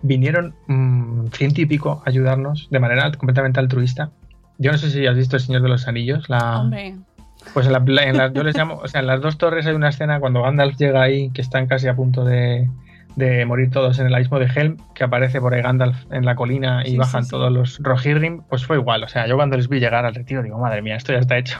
[0.00, 4.12] vinieron mmm, ciento y pico a ayudarnos de manera completamente altruista.
[4.56, 6.70] Yo no sé si has visto El Señor de los Anillos, la...
[7.52, 7.72] Pues en,
[8.16, 10.76] la, yo les llamo, o sea, en las dos torres hay una escena cuando Gandalf
[10.78, 12.68] llega ahí, que están casi a punto de,
[13.16, 16.36] de morir todos en el abismo de Helm, que aparece por ahí Gandalf en la
[16.36, 19.02] colina y bajan todos los Rohirrim, pues fue igual.
[19.02, 21.38] O sea, yo cuando les vi llegar al retiro digo, madre mía, esto ya está
[21.38, 21.58] hecho.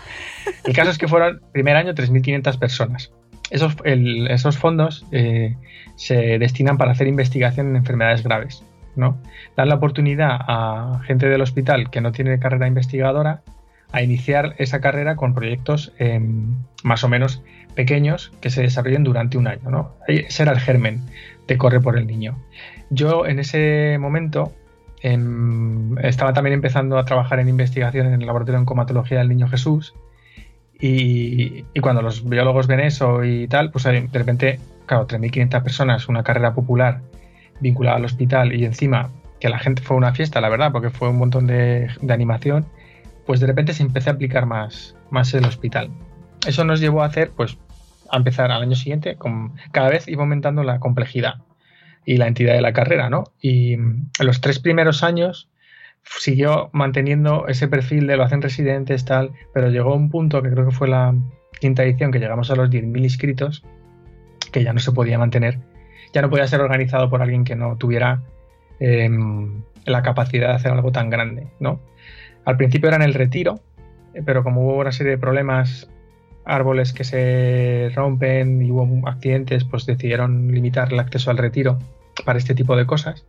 [0.64, 3.12] El caso es que fueron, primer año, 3.500 personas.
[3.50, 5.56] Esos, esos fondos eh,
[5.96, 8.62] se destinan para hacer investigación en enfermedades graves.
[8.94, 9.18] ¿no?
[9.56, 13.42] Dar la oportunidad a gente del hospital que no tiene carrera investigadora
[13.96, 16.54] a iniciar esa carrera con proyectos em,
[16.84, 17.42] más o menos
[17.74, 19.70] pequeños que se desarrollen durante un año.
[19.70, 19.96] ¿no?
[20.06, 21.00] Ese era el germen
[21.48, 22.36] de Corre por el Niño.
[22.90, 24.52] Yo en ese momento
[25.00, 29.48] em, estaba también empezando a trabajar en investigación en el laboratorio de comatología del Niño
[29.48, 29.94] Jesús
[30.78, 36.22] y, cuando los biólogos ven eso y tal, pues de repente, claro, 3.500 personas, una
[36.22, 37.00] carrera popular
[37.60, 39.08] vinculada al hospital y encima
[39.40, 42.66] que la gente fue una fiesta, la verdad, porque fue un montón de, de animación
[43.26, 45.90] pues de repente se empezó a aplicar más, más el hospital.
[46.46, 47.58] Eso nos llevó a hacer, pues,
[48.10, 51.42] a empezar al año siguiente, con, cada vez iba aumentando la complejidad
[52.04, 53.24] y la entidad de la carrera, ¿no?
[53.40, 55.50] Y en los tres primeros años
[56.04, 60.66] siguió manteniendo ese perfil de lo hacen residentes, tal, pero llegó un punto que creo
[60.66, 61.14] que fue la
[61.60, 63.64] quinta edición, que llegamos a los 10.000 inscritos,
[64.52, 65.58] que ya no se podía mantener,
[66.12, 68.22] ya no podía ser organizado por alguien que no tuviera
[68.78, 71.80] em, la capacidad de hacer algo tan grande, ¿no?
[72.46, 73.60] Al principio era en el retiro,
[74.14, 75.90] eh, pero como hubo una serie de problemas,
[76.44, 81.78] árboles que se rompen y hubo accidentes, pues decidieron limitar el acceso al retiro
[82.24, 83.26] para este tipo de cosas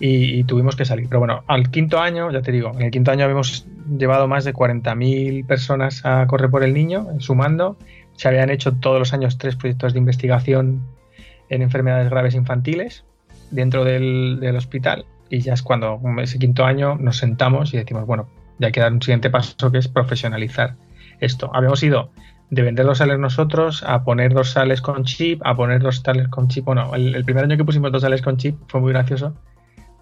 [0.00, 1.08] y, tuvimos que salir.
[1.08, 3.66] Pero bueno, al quinto año, ya te digo, en el quinto año habíamos
[3.98, 7.76] llevado más de 40.000 personas a correr por el niño, sumando.
[8.16, 10.80] Se habían hecho todos los años tres proyectos de investigación
[11.50, 13.04] en enfermedades graves infantiles
[13.50, 18.04] dentro del, del hospital y ya es cuando ese quinto año nos sentamos y decimos,
[18.04, 20.76] bueno, ya hay que dar un siguiente paso que es profesionalizar
[21.20, 21.50] esto.
[21.54, 22.10] Habíamos ido
[22.50, 26.66] de vender dorsales nosotros a poner dorsales con chip, a poner dorsales con chip.
[26.66, 29.34] Bueno, el, el primer año que pusimos dorsales con chip fue muy gracioso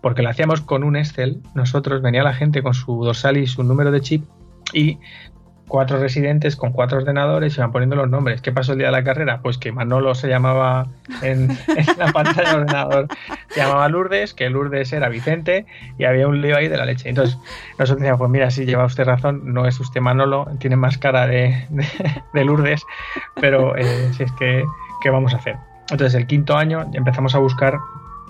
[0.02, 1.40] porque lo hacíamos con un Excel.
[1.54, 4.24] Nosotros venía la gente con su dorsal y su número de chip
[4.72, 4.98] y
[5.70, 8.42] cuatro residentes con cuatro ordenadores y van poniendo los nombres.
[8.42, 9.40] ¿Qué pasó el día de la carrera?
[9.40, 10.88] Pues que Manolo se llamaba
[11.22, 11.48] en,
[11.96, 13.06] la pantalla del ordenador,
[13.48, 15.64] se llamaba Lourdes, que Lourdes era Vicente
[15.96, 17.08] y había un lío ahí de la leche.
[17.08, 17.38] Entonces
[17.78, 21.26] nosotros decíamos, pues mira, sí, lleva usted razón, no es usted Manolo, tiene más cara
[21.26, 21.66] de,
[22.34, 22.82] Lourdes,
[23.40, 24.64] pero eh, si es que,
[25.02, 25.56] ¿qué vamos a hacer?
[25.90, 27.78] Entonces el quinto año empezamos a buscar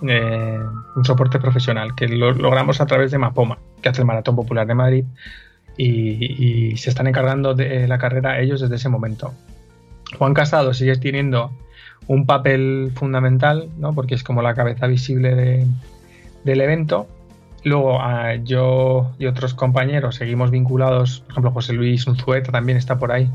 [0.06, 0.58] eh,
[0.94, 4.66] un soporte profesional que lo logramos a través de Mapoma, que hace el Maratón Popular
[4.66, 5.04] de Madrid
[5.82, 9.32] y, se están encargando de la carrera ellos desde ese momento.
[10.18, 11.50] Juan Casado sigue teniendo
[12.06, 13.92] un papel fundamental, ¿no?
[13.92, 15.66] porque es como la cabeza visible
[16.44, 17.06] del evento.
[17.62, 22.98] Luego ah, yo y otros compañeros seguimos vinculados, por ejemplo José Luis Unzueta también está
[22.98, 23.30] por ahí,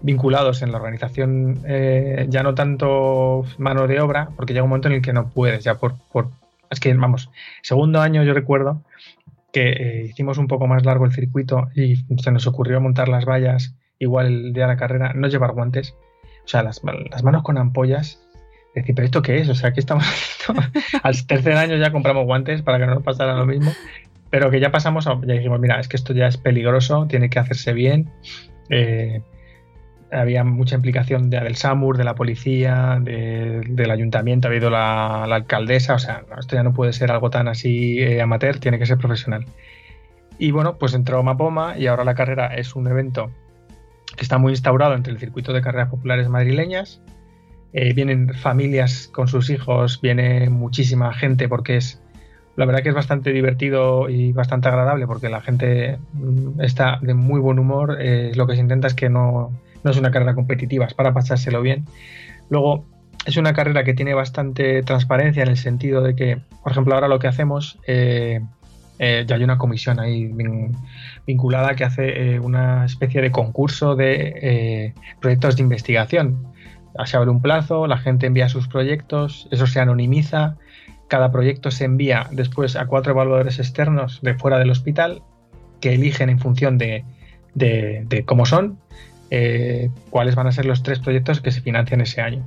[0.00, 4.88] vinculados en la organización, eh, ya no tanto mano de obra, porque llega un momento
[4.88, 6.28] en el que no puedes, ya por, por
[6.70, 7.30] es que vamos,
[7.62, 8.82] segundo año yo recuerdo
[9.52, 13.24] que eh, hicimos un poco más largo el circuito y se nos ocurrió montar las
[13.24, 15.94] vallas igual el día de la carrera, no llevar guantes,
[16.44, 18.20] o sea, las, manos con ampollas.
[18.74, 19.48] Decir, ¿pero esto qué es?
[19.48, 20.62] O sea, ¿qué estamos haciendo?
[21.02, 23.70] Al tercer año ya compramos guantes para que no nos pasara lo mismo,
[24.30, 27.30] pero que ya pasamos, a, ya dijimos, mira, es que esto ya es peligroso, tiene
[27.30, 28.10] que hacerse bien.
[28.70, 29.20] Eh,
[30.12, 35.94] había mucha implicación de del SAMUR, de la policía, del ayuntamiento, ha habido la, alcaldesa,
[35.94, 38.98] o sea, esto ya no puede ser algo tan así eh, amateur, tiene que ser
[38.98, 39.46] profesional.
[40.38, 43.30] Y bueno, pues entró Mapoma y ahora la carrera es un evento
[44.16, 47.00] que está muy instaurado entre el circuito de carreras populares madrileñas.
[47.72, 52.02] Eh, vienen familias con sus hijos, viene muchísima gente porque es,
[52.56, 57.14] la verdad que es bastante divertido y bastante agradable porque la gente mm, está de
[57.14, 57.96] muy buen humor.
[58.00, 59.52] Eh, lo que se intenta es que no,
[59.84, 61.84] no es una carrera competitiva, es para pasárselo bien.
[62.50, 62.84] Luego,
[63.26, 67.08] es una carrera que tiene bastante transparencia en el sentido de que, por ejemplo, ahora
[67.08, 68.40] lo que hacemos, eh,
[68.98, 70.30] eh, ya hay una comisión ahí
[71.26, 76.46] vinculada que hace eh, una especie de concurso de proyectos de investigación.
[77.04, 80.56] Se abre un plazo, la gente envía sus proyectos, eso se anonimiza,
[81.08, 85.22] cada proyecto se envía después a cuatro evaluadores externos de fuera del hospital
[85.80, 87.04] que eligen en función de,
[87.54, 88.78] de cómo son
[89.34, 92.44] eh, cuáles van a ser los tres proyectos que se financian ese año.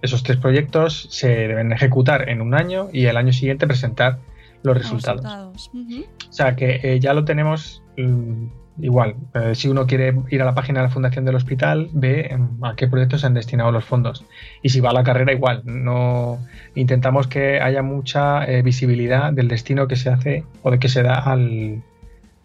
[0.00, 4.20] Esos tres proyectos se deben ejecutar en un año y el año siguiente presentar
[4.62, 5.70] los resultados.
[5.74, 8.46] O sea que eh, ya lo tenemos mm,
[8.80, 9.16] igual.
[9.34, 12.48] Eh, si uno quiere ir a la página de la Fundación del Hospital, ve em,
[12.64, 14.24] a qué proyectos se han destinado los fondos.
[14.62, 15.60] Y si va a la carrera, igual.
[15.66, 16.38] No
[16.74, 21.18] intentamos que haya mucha visibilidad del destino que se hace o de que se da
[21.18, 21.82] al,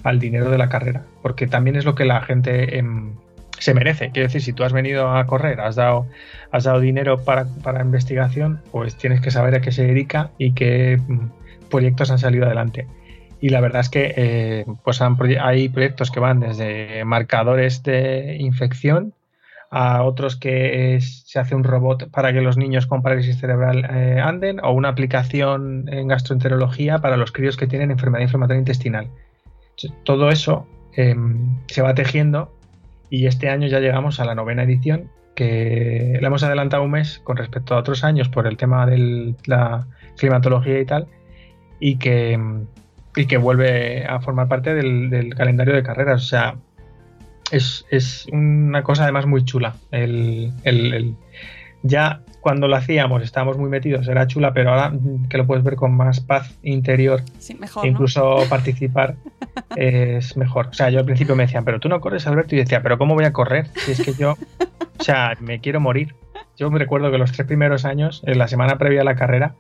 [0.04, 1.06] al dinero de la carrera.
[1.22, 3.14] Porque también es lo que la gente em,
[3.60, 4.12] se merece.
[4.12, 6.08] Quiero decir, si tú has venido a correr, has dado,
[6.52, 10.54] has dado dinero para, para investigación, pues tienes que saber a qué se dedica y
[10.54, 12.88] qué mm, proyectos han salido adelante.
[13.42, 19.14] Y la verdad es que eh, pues hay proyectos que van desde marcadores de infección
[19.72, 24.20] a otros que se hace un robot para que los niños con parálisis cerebral eh,
[24.20, 29.10] anden, o una aplicación en gastroenterología para los críos que tienen enfermedad inflamatoria intestinal.
[30.04, 31.16] Todo eso eh,
[31.68, 32.52] se va tejiendo
[33.10, 37.20] y este año ya llegamos a la novena edición, que la hemos adelantado un mes
[37.24, 39.88] con respecto a otros años por el tema de la
[40.18, 41.08] climatología y tal,
[41.80, 42.40] y que,
[43.16, 46.24] y que vuelve a formar parte del, calendario de carreras.
[46.24, 46.56] O sea,
[47.52, 49.76] es, es una cosa además muy chula.
[49.92, 51.16] El- el-
[51.84, 55.64] ya cuando lo hacíamos estábamos muy metidos, era chula, pero ahora mm, que lo puedes
[55.64, 57.94] ver con más paz interior Sí, mejor, e ¿no?
[57.94, 59.16] incluso participar
[59.76, 60.68] es mejor.
[60.68, 62.82] O sea, yo al principio me decían, pero tú no corres, Alberto, y yo decía,
[62.82, 63.68] pero ¿cómo voy a correr?
[63.76, 64.38] Si es que yo,
[65.00, 66.16] o sea, me quiero morir.
[66.58, 69.56] Yo me recuerdo que los tres primeros años, en la semana previa a la carrera,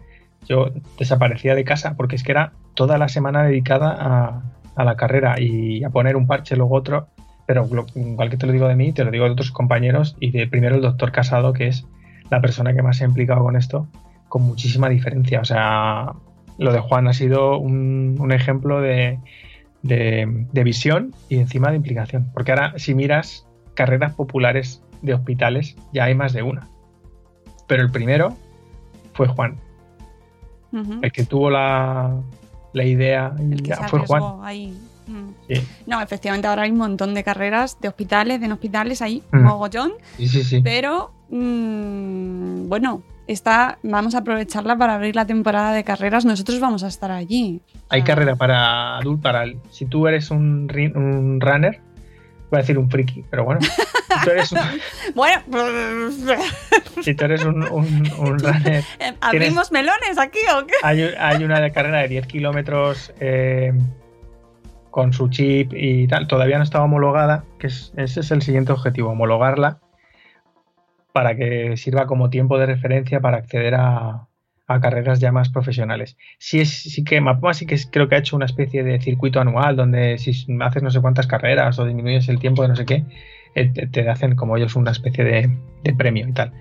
[0.47, 4.43] yo desaparecía de casa porque es que era toda la semana dedicada a,
[4.75, 7.07] a la carrera y a poner un parche, luego otro.
[7.45, 10.31] Pero igual que te lo digo de mí, te lo digo de otros compañeros y
[10.31, 11.85] de primero el doctor Casado, que es
[12.29, 13.87] la persona que más se ha implicado con esto,
[14.27, 15.41] con muchísima diferencia.
[15.41, 16.13] O sea,
[16.57, 19.19] lo de Juan ha sido un, un ejemplo de,
[19.81, 22.29] de- de visión y encima de implicación.
[22.33, 26.67] Porque ahora, si miras carreras populares de hospitales, ya hay más de una.
[27.67, 28.35] Pero el primero
[29.13, 29.55] fue Juan.
[31.01, 32.13] El que tuvo la,
[32.73, 34.23] la idea y El que ya se fue Juan.
[34.43, 34.77] ahí.
[35.07, 35.29] Mm.
[35.47, 39.23] Sí, No, efectivamente ahora hay un montón de carreras de hospitales, de no hospitales, hay
[39.31, 39.41] Mm.
[39.43, 40.43] mogollón, sí, sí.
[40.43, 40.61] sí.
[40.63, 46.25] pero mm, bueno, está, vamos a aprovecharla para abrir la temporada de carreras.
[46.25, 47.61] Nosotros vamos a estar allí.
[47.89, 48.03] Hay Ah.
[48.03, 50.67] carrera para adultos, para si tú eres un,
[51.39, 51.81] runner,
[52.49, 54.59] voy a decir un friki, pero bueno, si tú eres un,
[55.15, 55.41] Bueno,
[57.03, 58.83] si tú eres un, un- un runner,
[59.21, 60.73] ¿abrimos melones aquí o qué?
[60.83, 63.73] hay, hay una carrera de 10 kilómetros eh,
[64.89, 68.71] con su chip y tal, todavía no estaba homologada, que es, ese es el siguiente
[68.71, 69.79] objetivo, homologarla
[71.13, 74.27] para que sirva como tiempo de referencia para acceder a,
[74.81, 76.15] carreras ya más profesionales.
[76.37, 79.41] Sí, es, sí que Mapama sí que creo que ha hecho una especie de circuito
[79.41, 80.31] anual donde si
[80.61, 83.03] haces no sé cuántas carreras o disminuyes el tiempo de no sé qué,
[83.55, 85.49] eh, te, te hacen como ellos una especie de,
[85.83, 86.53] de premio y tal.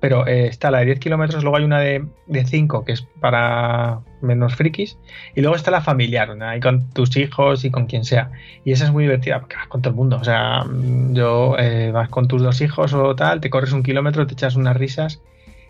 [0.00, 3.02] Pero eh, está la de 10 kilómetros, luego hay una de, de 5 que es
[3.20, 4.98] para menos frikis
[5.34, 6.46] y luego está la familiar, ¿no?
[6.46, 8.30] ahí con tus hijos y con quien sea.
[8.64, 10.18] Y esa es muy divertida porque vas con todo el mundo.
[10.20, 13.82] O sea, mm, yo eh, vas con tus dos hijos o tal, te corres un
[13.82, 15.20] kilómetro, te echas unas risas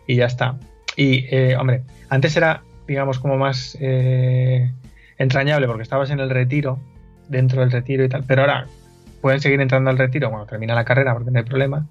[0.06, 0.56] y ya está.
[0.96, 4.70] Y, eh, hombre, antes era, digamos, como más eh,
[5.18, 6.78] entrañable porque estabas en el retiro,
[7.28, 8.66] dentro del retiro y tal, pero ahora
[9.20, 11.86] pueden seguir entrando al retiro cuando termina la carrera porque no hay problema.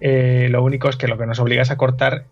[0.00, 2.24] Eh, lo único es que lo que nos obliga es a cortar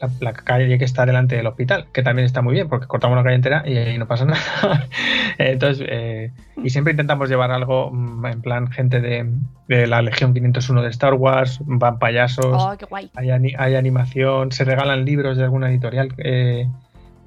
[0.00, 3.14] la, la calle que está delante del hospital, que también está muy bien, porque cortamos
[3.14, 4.88] una calle entera y ahí no pasa nada.
[5.38, 9.30] Entonces, eh, y siempre intentamos llevar algo mm, en plan gente de,
[9.68, 13.10] de la Legión 501 de Star Wars, van payasos, Oh, qué guay.
[13.14, 16.68] hay, hay animación, se regalan libros de alguna editorial eh,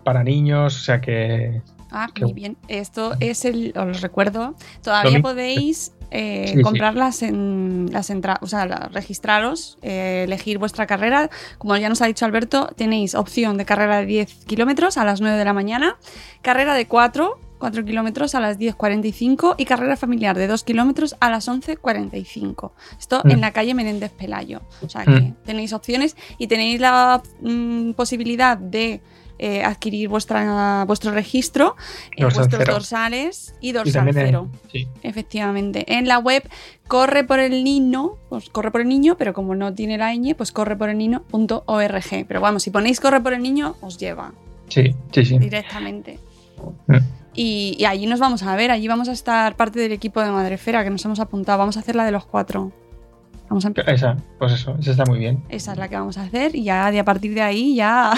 [0.04, 1.62] para niños, o sea que...
[1.98, 2.58] Ah, muy bien.
[2.68, 6.62] Esto es el, os recuerdo, todavía podéis eh, Sí, sí.
[6.62, 11.30] comprarlas en las entradas, o sea, la- registraros, eh, elegir vuestra carrera.
[11.58, 15.20] Como ya nos ha dicho Alberto, tenéis opción de carrera de 10 kilómetros a las
[15.22, 15.98] 9 de la mañana,
[16.42, 21.30] carrera de 4, 4 kilómetros a las 10.45 y carrera familiar de 2 kilómetros a
[21.30, 22.74] las 11.45.
[23.00, 23.32] Esto Mm.
[23.32, 24.62] en la calle Menéndez Pelayo.
[24.84, 25.34] O sea que Mm.
[25.46, 29.02] tenéis opciones y tenéis la mm, posibilidad de
[29.40, 31.76] eh, adquirir vuestra, vuestro registro,
[32.18, 32.74] Dorsal vuestros cero.
[32.74, 34.48] dorsales y y dorsal en- cero.
[34.72, 34.88] sí.
[35.04, 35.86] Efectivamente.
[35.98, 36.48] En la web
[36.88, 40.36] corre por el niño, pues corre por el niño, pero como no tiene la ñ,
[40.36, 42.26] pues corre por el niño.org.
[42.28, 44.34] Pero vamos, si ponéis corre por el niño, os lleva
[44.70, 45.38] Sí, sí, sí.
[45.38, 46.20] directamente.
[46.88, 46.96] Mm.
[47.38, 50.32] Y, y allí nos vamos a ver, allí vamos a estar parte del equipo de
[50.32, 51.58] Madrefera que nos hemos apuntado.
[51.58, 52.72] Vamos a hacer la de los cuatro.
[53.50, 53.94] Vamos a empezar.
[53.94, 55.44] Esa, pues eso, esa está muy bien.
[55.50, 58.14] Esa es la que vamos a hacer y ya de a partir de ahí ya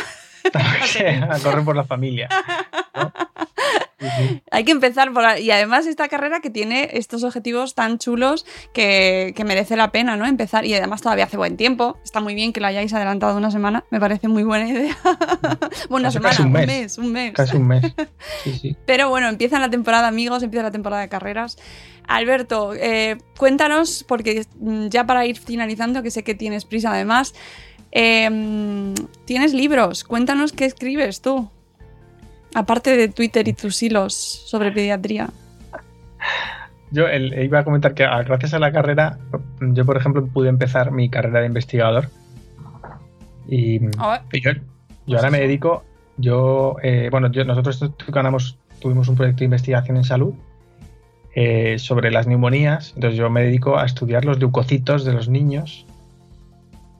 [1.29, 2.29] a correr por la familia.
[4.51, 5.23] hay que empezar por.
[5.39, 10.15] Y además esta carrera que tiene estos objetivos tan chulos que, que merece la pena,
[10.17, 10.25] ¿no?
[10.25, 10.65] Empezar.
[10.65, 11.97] Y además todavía hace buen tiempo.
[12.03, 13.83] Está muy bien que lo hayáis adelantado una semana.
[13.91, 14.97] Me parece muy buena idea.
[15.89, 16.67] bueno, una semana, casi un un mes.
[16.67, 16.97] mes.
[16.97, 17.33] un mes.
[17.33, 17.93] Casi un mes.
[18.43, 18.77] Sí, sí.
[18.85, 21.57] Pero bueno, empieza la temporada, amigos, empieza la temporada de carreras.
[22.07, 27.33] Alberto, eh, cuéntanos, porque mm, ya para ir finalizando, que sé que tienes prisa además,
[27.99, 28.93] eh, mm,
[29.25, 31.49] tienes libros, cuéntanos qué escribes tú,
[32.53, 35.31] aparte de Twitter y tus hilos sobre pediatría.
[36.91, 39.17] Yo el- iba a comentar que ah, gracias a la carrera,
[39.61, 42.09] yo por ejemplo pude empezar mi carrera de investigador.
[43.47, 43.77] Y,
[44.31, 44.51] y yo,
[45.07, 45.83] yo ahora me dedico,
[46.17, 50.35] yo, eh, bueno, yo, nosotros ganamos, tuvimos un proyecto de investigación en salud
[51.33, 55.86] eh, sobre las neumonías, entonces yo me dedico a estudiar los leucocitos de los niños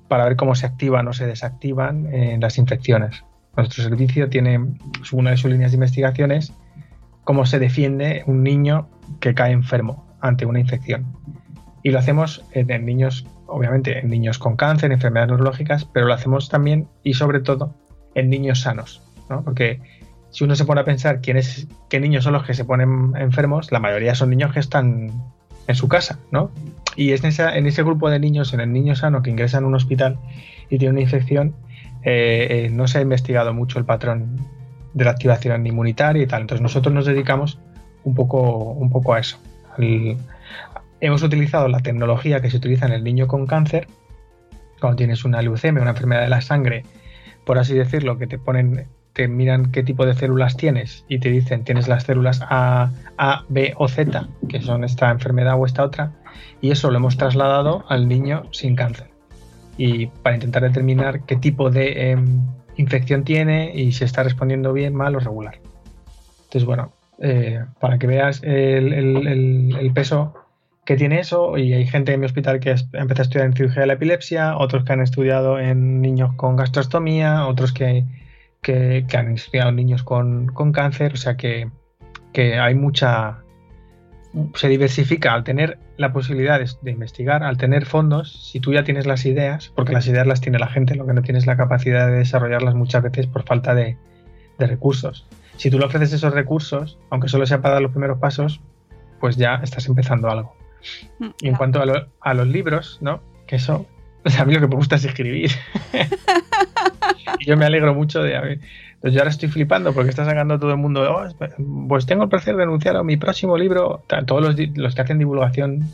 [0.07, 3.23] para ver cómo se activan o se desactivan en las infecciones.
[3.55, 4.59] Nuestro servicio tiene
[5.11, 6.53] una de sus líneas de investigaciones
[7.27, 8.87] cómo se defiende un niño
[9.19, 11.05] que cae enfermo ante una infección.
[11.83, 16.47] Y lo hacemos en, niños, obviamente, en niños con cáncer, enfermedades neurológicas, pero lo hacemos
[16.47, 17.75] también y sobre todo
[18.15, 19.43] en niños sanos, ¿no?
[19.43, 19.81] Porque
[20.29, 23.73] si uno se pone a pensar quiénes, qué niños son los que se ponen enfermos,
[23.73, 25.11] la mayoría son niños que están
[25.67, 26.51] en su casa, ¿no?
[26.97, 29.65] Y es en, en ese grupo de niños, en el niño sano que ingresa en
[29.65, 30.19] un hospital
[30.69, 31.55] y tiene una infección,
[32.03, 34.35] eh, eh, no se ha investigado mucho el patrón
[34.93, 36.41] de la activación inmunitaria y tal.
[36.41, 37.59] Entonces nosotros nos dedicamos
[38.03, 39.37] un poco, un poco a eso.
[40.99, 43.87] hemos utilizado la tecnología que se utiliza en el niño con cáncer,
[44.79, 46.83] cuando tienes una leucemia, una enfermedad de la sangre,
[47.45, 48.87] por así decirlo, que te ponen
[49.17, 53.45] te miran qué tipo de células tienes y te dicen tienes las células A, A,
[53.49, 56.11] B o Z, que son esta enfermedad o esta otra,
[56.61, 59.07] y eso lo hemos trasladado al niño sin cáncer.
[59.77, 62.45] Y para intentar determinar qué tipo de em,
[62.77, 65.59] infección tiene y si está respondiendo bien, mal o regular.
[66.45, 70.33] Entonces, bueno, eh, para que veas el, peso
[70.85, 73.81] que tiene eso, y hay gente en mi hospital que empezó a estudiar en cirugía
[73.81, 78.05] de la epilepsia, otros que han estudiado en niños con gastrostomía, otros que
[78.61, 81.69] que, han estudiado niños con, cáncer, o sea que,
[82.35, 83.39] hay mucha...
[84.55, 89.05] Se diversifica al tener la posibilidad de, investigar, al tener fondos, si tú ya tienes
[89.05, 92.07] las ideas, porque las ideas las tiene la gente, lo que no tienes la capacidad
[92.07, 93.97] de desarrollarlas muchas veces por falta de,
[94.59, 95.27] recursos.
[95.57, 98.59] Si tú le ofreces esos recursos, aunque solo sea para dar los primeros pasos,
[99.19, 100.55] pues ya estás empezando algo.
[101.19, 103.21] Mm, y en cuanto a, a, los libros, ¿no?
[103.45, 103.85] Que eso,
[104.39, 105.51] a mí lo que me gusta es escribir.
[107.39, 108.35] y yo me alegro mucho de...
[108.35, 108.41] A
[109.03, 111.47] yo ahora estoy flipando porque está sacando todo el mundo, oh,
[111.87, 115.19] pues tengo el placer de anunciar a mi próximo libro, todos los, los, que hacen
[115.19, 115.87] divulgación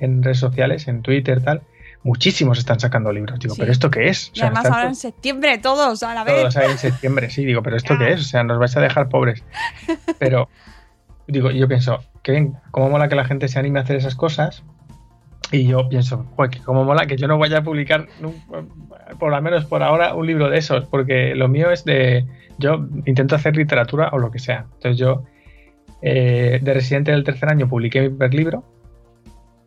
[0.00, 1.62] en redes sociales, en Twitter, tal,
[2.02, 3.38] muchísimos están sacando libros.
[3.38, 4.32] Digo, ¿pero esto qué es?
[4.34, 6.34] y además ahora en septiembre, todos a la vez.
[6.34, 8.20] Todos en septiembre, sí, digo, ¿pero esto qué es?
[8.20, 9.44] O sea, nos vais a dejar pobres.
[10.18, 10.48] Pero,
[11.28, 14.16] digo, yo pienso, que bien, cómo mola que la gente se anime a hacer esas
[14.16, 14.64] cosas
[15.50, 18.06] y yo pienso, que como mola que yo no vaya a publicar,
[19.18, 22.26] por lo menos por ahora, un libro de esos, porque lo mío es de.
[22.58, 24.66] Yo intento hacer literatura o lo que sea.
[24.74, 25.24] Entonces, yo,
[26.00, 28.64] eh, de residente del tercer año, publiqué mi primer libro.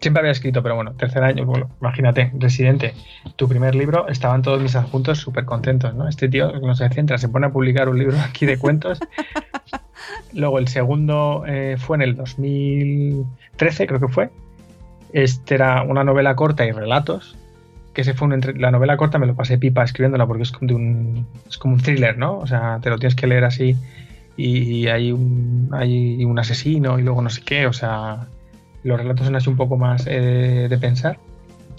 [0.01, 1.51] Siempre había escrito, pero bueno, tercer año,
[1.81, 2.93] imagínate, residente,
[3.35, 6.07] tu primer libro, estaban todos mis adjuntos súper contentos, ¿no?
[6.07, 8.99] Este tío no se centra, se pone a publicar un libro aquí de cuentos.
[10.33, 14.29] Luego el segundo eh, fue en el 2013, creo que fue,
[15.15, 17.37] este era una novela corta y relatos,
[17.93, 21.25] que se fue la novela corta me lo pasé pipa escribiéndola porque es como, un,
[21.47, 22.37] es como un thriller, ¿no?
[22.39, 23.77] O sea, te lo tienes que leer así
[24.35, 28.27] y hay un, hay un asesino y luego no sé qué, o sea,
[28.83, 31.17] los relatos son así un poco más eh, de pensar.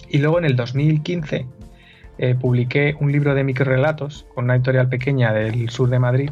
[0.09, 1.45] Y luego en el 2015
[2.17, 6.31] eh, publiqué un libro de microrelatos con una editorial pequeña del sur de Madrid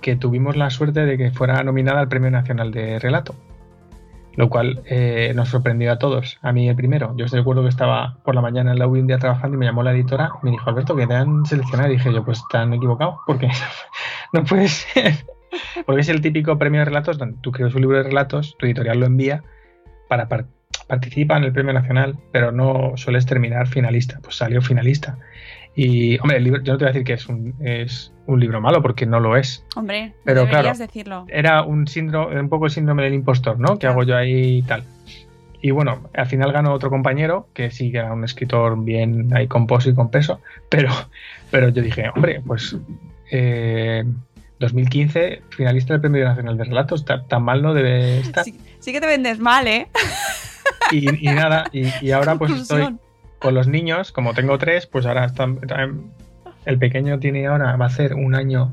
[0.00, 3.34] que tuvimos la suerte de que fuera nominada al Premio Nacional de Relato
[4.38, 6.38] lo cual eh, nos sorprendió a todos.
[6.42, 7.12] A mí el primero.
[7.16, 9.90] Yo recuerdo que estaba por la mañana en la día trabajando y me llamó la
[9.90, 11.90] editora me dijo, Alberto, que te han seleccionado.
[11.90, 13.50] Y dije yo, pues te han equivocado, porque
[14.32, 15.14] no puede ser.
[15.86, 18.66] Porque es el típico premio de relatos donde tú creas un libro de relatos, tu
[18.66, 19.42] editorial lo envía
[20.06, 24.20] para participar en el premio nacional, pero no sueles terminar finalista.
[24.22, 25.16] Pues salió finalista.
[25.80, 28.40] Y, hombre, el libro, yo no te voy a decir que es un, es un
[28.40, 29.64] libro malo, porque no lo es.
[29.76, 31.24] Hombre, pero claro, decirlo.
[31.28, 33.78] Era un síndrome, un poco el síndrome del impostor, ¿no?
[33.78, 34.82] Que hago yo ahí y tal.
[35.62, 39.46] Y bueno, al final ganó otro compañero, que sí que era un escritor bien ahí
[39.46, 40.90] composo y con peso, pero,
[41.52, 42.76] pero yo dije, hombre, pues
[44.58, 48.44] 2015, eh, finalista del Premio Nacional de Relatos, tan, mal no debe estar.
[48.44, 49.86] Sí, que te vendes mal, ¿eh?
[50.90, 52.98] Y, nada, y ahora pues estoy
[53.38, 55.60] con los niños, como tengo tres, pues ahora están,
[56.64, 58.70] el pequeño tiene ahora, va a ser un año,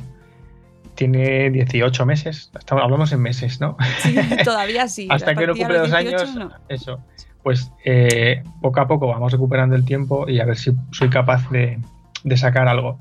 [0.95, 3.77] tiene 18 meses, hablamos en meses, ¿no?
[3.99, 5.07] Sí, todavía sí.
[5.09, 6.23] Hasta que no cumple dos años,
[6.69, 6.99] eso.
[7.43, 11.47] Pues eh, poco a poco vamos recuperando el tiempo y a ver si soy capaz
[11.51, 11.79] de,
[12.23, 12.99] de sacar algo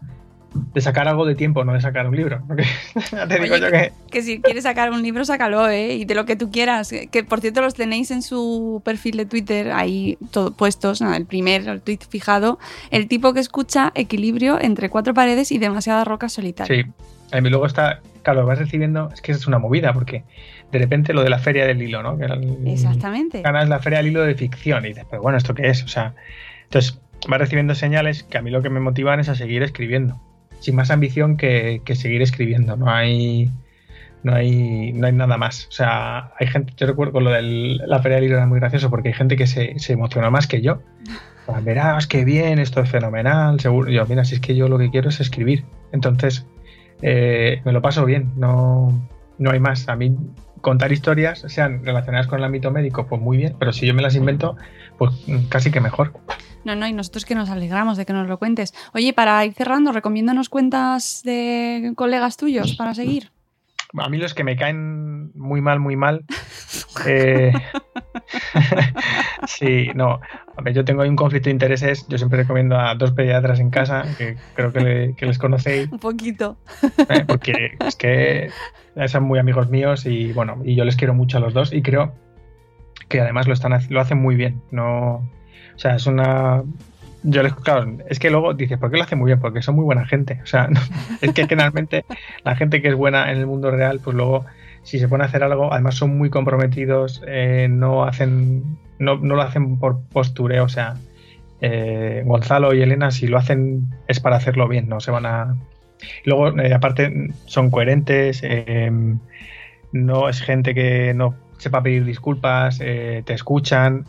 [0.55, 2.43] de sacar algo de tiempo, no de sacar un libro.
[3.29, 3.93] te digo yo que...
[4.11, 4.23] que...
[4.23, 5.95] si quieres sacar un libro, sácalo, ¿eh?
[5.95, 6.93] Y de lo que tú quieras.
[7.11, 11.69] Que por cierto los tenéis en su perfil de Twitter ahí todo, puestos, el primer,
[11.69, 12.59] el tweet fijado.
[12.91, 16.87] El tipo que escucha equilibrio entre cuatro paredes y demasiadas rocas solitarias.
[16.87, 16.93] Sí.
[17.33, 20.23] A mí luego está, claro, vas recibiendo, es que es una movida, porque
[20.71, 22.17] de repente lo de la feria del hilo, ¿no?
[22.67, 23.43] Exactamente.
[23.43, 25.83] Ganas la feria del hilo de ficción y dices, pero bueno, ¿esto qué es?
[25.83, 26.15] O sea,
[26.65, 30.21] entonces vas recibiendo señales que a mí lo que me motivan es a seguir escribiendo
[30.65, 32.77] sin más ambición que, seguir escribiendo.
[32.77, 33.51] No hay,
[34.23, 35.67] no hay, no hay nada más.
[35.69, 38.59] O sea, hay gente, yo recuerdo con lo de la feria del libro era muy
[38.59, 40.81] gracioso porque hay gente que se, se emocionó más que yo.
[41.63, 43.91] verás qué bien, esto es fenomenal, seguro.
[43.91, 45.65] Yo, mira, si es que yo lo que quiero es escribir.
[45.93, 46.47] Entonces,
[47.03, 49.07] eh, me lo paso bien, no,
[49.37, 49.87] no hay más.
[49.91, 50.17] A mí
[50.63, 54.01] contar historias, sean relacionadas con el ámbito médico, pues muy bien, pero si yo me
[54.01, 54.57] las invento,
[54.97, 55.13] pues
[55.51, 56.13] casi que mejor.
[56.65, 58.75] No, no, y nosotros que nos alegramos de que nos lo cuentes.
[58.95, 63.31] Oye, para ir cerrando, recomiéndanos cuentas de colegas tuyos para seguir.
[63.97, 66.25] A mí los que me caen muy mal, muy mal.
[67.07, 67.53] Eh,
[69.49, 70.21] sí, no.
[70.57, 72.07] A ver, yo tengo ahí un conflicto de intereses.
[72.09, 75.91] Yo siempre recomiendo a dos pediatras en casa, que creo que, les conocéis.
[75.91, 76.57] Un poquito.
[77.09, 78.51] Eh, porque es que
[79.09, 81.83] son muy amigos míos y bueno, y yo les quiero mucho a los dos y
[81.83, 82.15] creo
[83.09, 84.63] que además lo, están, lo hacen muy bien.
[84.71, 85.29] No,
[85.75, 86.63] o sea, es una
[87.25, 89.41] yo les, claro, es que luego dices, ¿por qué lo hace muy bien?
[89.41, 90.41] Porque son muy buena gente.
[90.43, 90.69] O sea,
[91.23, 92.05] es que generalmente
[92.45, 94.45] la gente que es buena en el mundo real, pues luego,
[94.83, 99.35] si se pone a hacer algo, además son muy comprometidos, eh, no hacen, no, no,
[99.35, 100.65] lo hacen por postureo.
[100.65, 100.97] O sea,
[101.63, 105.57] eh, Gonzalo y Elena, si lo hacen es para hacerlo bien, no se van a.
[106.27, 108.43] Luego, eh, aparte, son coherentes,
[109.93, 111.35] no es gente que no
[111.65, 114.05] sepa pedir disculpas, te escuchan,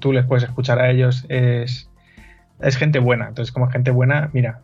[0.00, 1.90] tú les puedes escuchar a ellos, es
[2.62, 3.28] es gente buena.
[3.28, 4.60] Entonces, como gente buena, mira.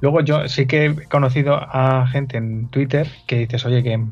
[0.00, 4.04] Luego yo sí que he conocido a gente en Twitter que dices, oye, que,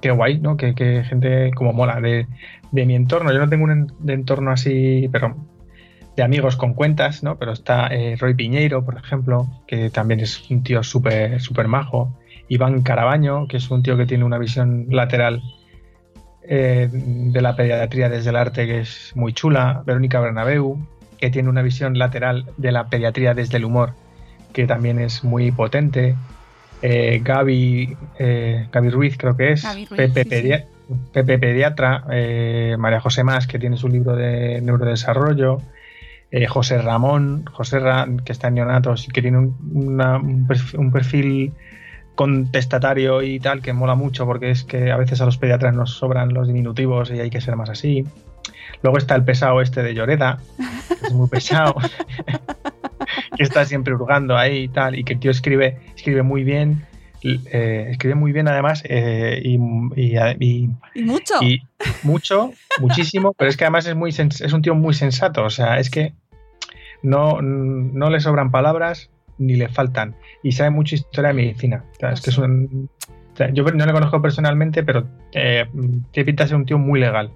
[0.00, 0.56] qué guay, ¿no?
[0.56, 2.26] Que, gente como mola de,
[2.70, 3.32] mi entorno.
[3.32, 5.36] Yo no tengo un entorno así, pero
[6.16, 7.38] de amigos con cuentas, ¿no?
[7.38, 12.16] Pero está eh, Roy Piñeiro, por ejemplo, que también es un tío súper súper majo.
[12.48, 15.42] Iván Carabaño, que es un tío que tiene una visión lateral
[16.44, 19.82] eh, de la pediatría desde el arte que es muy chula.
[19.86, 20.78] Verónica Bernabeu,
[21.18, 23.92] que tiene una visión lateral de la pediatría desde el humor,
[24.52, 26.16] que también es muy potente.
[26.82, 29.64] Eh, Gaby, eh, Gaby Ruiz creo que es,
[31.12, 32.04] Pepe, Pediatra,
[32.76, 35.62] María José Más, que tiene su libro de neurodesarrollo,
[36.48, 41.52] José Ramón, José Ra, que está en neonatos y que tiene un, perfil,
[42.14, 45.92] contestatario y tal, que mola mucho porque es que a veces a los pediatras nos
[45.92, 48.04] sobran los diminutivos y hay que ser más así.
[48.82, 50.38] Luego está el pesado este de Lloreda,
[50.88, 51.74] que es muy pesado,
[53.36, 56.86] que está siempre hurgando ahí y tal, y que el tío escribe, escribe muy bien.
[57.24, 61.62] Eh, escribe muy bien además eh, y, mucho y
[62.02, 65.78] mucho muchísimo pero es que además es muy es un tío muy sensato o sea
[65.78, 66.14] es que
[67.00, 69.08] no, no le sobran palabras
[69.38, 70.14] ni le faltan.
[70.42, 71.84] Y sabe mucha historia de medicina.
[72.00, 72.88] Es que es un,
[73.52, 75.66] yo no le conozco personalmente pero eh,
[76.10, 77.30] tiene pinta de ser un tío muy legal.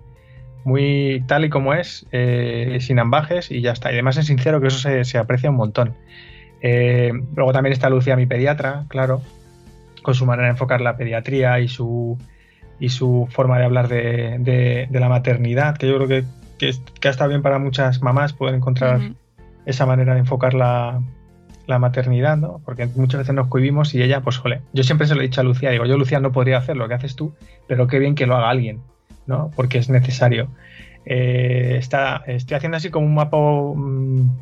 [0.64, 3.90] Muy tal y como es, eh, sin ambajes y ya está.
[3.90, 5.94] Y además es sincero que eso se, aprecia un montón.
[6.60, 9.22] Eh, luego también está Lucía, mi pediatra, claro,
[10.02, 12.18] con su manera de enfocar la pediatría y su,
[12.80, 16.24] y su forma de hablar de, la maternidad, que yo creo que,
[16.58, 19.12] que, ha estado bien para muchas mamás poder encontrar
[19.66, 21.00] esa manera de enfocar la,
[21.66, 22.60] la maternidad, ¿no?
[22.64, 25.40] Porque muchas veces nos cohibimos y ella, pues, jole, yo siempre se lo he dicho
[25.40, 27.34] a Lucía, digo, yo Lucía no podría hacer lo que haces tú,
[27.66, 28.80] pero qué bien que lo haga alguien.
[29.26, 29.50] ¿no?
[29.54, 30.48] porque es necesario.
[31.04, 33.36] Eh, está, estoy haciendo así como un mapa,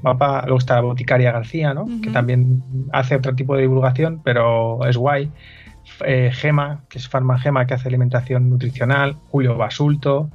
[0.03, 1.87] mapa luego está la boticaria García, ¿no?
[2.03, 2.63] que también
[2.93, 5.31] hace otro tipo de divulgación, pero es guay.
[6.07, 10.31] Eh, Gema, que es Farmagema, que hace alimentación nutricional, Julio Basulto,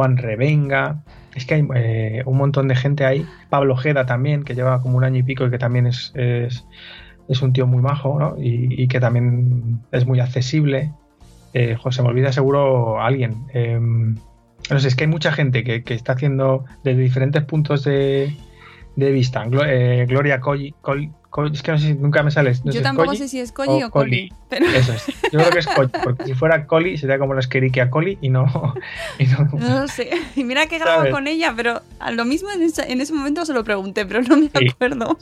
[0.00, 3.26] Juan Revenga, es que hay eh, un montón de gente ahí.
[3.50, 7.42] Pablo Jeda también, que lleva como un año y pico y que también es, es,
[7.42, 8.34] un tío muy majo ¿no?
[8.38, 10.90] y, que también es muy accesible.
[11.52, 13.44] Eh, José, me olvida seguro alguien.
[13.52, 14.14] Em,
[14.70, 18.34] no sé, es que hay mucha gente que, está haciendo desde diferentes puntos de,
[18.96, 19.44] vista.
[19.66, 20.74] Eh, Gloria Colli,
[21.52, 22.52] es que no sé, nunca me sale.
[22.64, 24.32] Yo tampoco sé si es Colli o, Colli.
[24.50, 25.06] Eso es.
[25.32, 28.28] Yo creo que es Colli, porque si fuera Colli sería como la a Colli y
[28.28, 28.46] no,
[29.52, 29.88] no.
[29.88, 30.10] sé.
[30.36, 33.64] Y mira que grabo con ella, pero a lo mismo en ese, momento se lo
[33.64, 35.16] pregunté, pero no me acuerdo.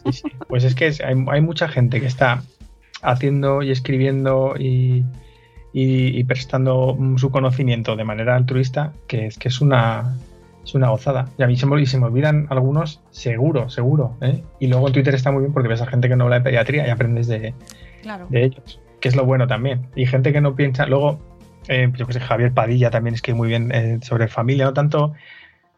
[0.49, 2.43] Pues es que hay, hay mucha gente que está
[3.03, 5.05] haciendo y escribiendo y
[5.73, 10.17] y, prestando su conocimiento de manera altruista, que es que es una,
[10.69, 11.27] es una gozada.
[11.39, 14.17] Y a mí se me, se me olvidan algunos, seguro, seguro.
[14.21, 14.43] ¿eh?
[14.61, 16.45] Y luego en Twitter está muy bien porque ves a gente que no habla de
[16.45, 17.55] pediatría y aprendes de,
[18.29, 19.87] de ellos, que es lo bueno también.
[19.97, 21.19] Y gente que no piensa, luego,
[21.69, 24.75] eh, yo que sé, Javier Padilla también es que muy bien eh, sobre familia, no
[24.75, 25.15] tanto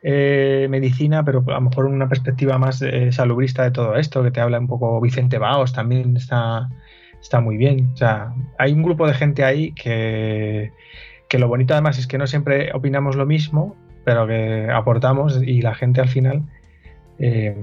[0.02, 4.58] medicina, pero a lo mejor una perspectiva más salubrista de todo esto, que te habla
[4.58, 6.70] un poco Vicente Baos, también está
[7.20, 7.90] está muy bien.
[7.92, 10.72] O sea, hay un grupo de gente ahí que,
[11.28, 13.76] que lo bonito además es que no siempre opinamos lo mismo,
[14.10, 16.42] pero que aportamos y la gente al final
[17.20, 17.56] eh,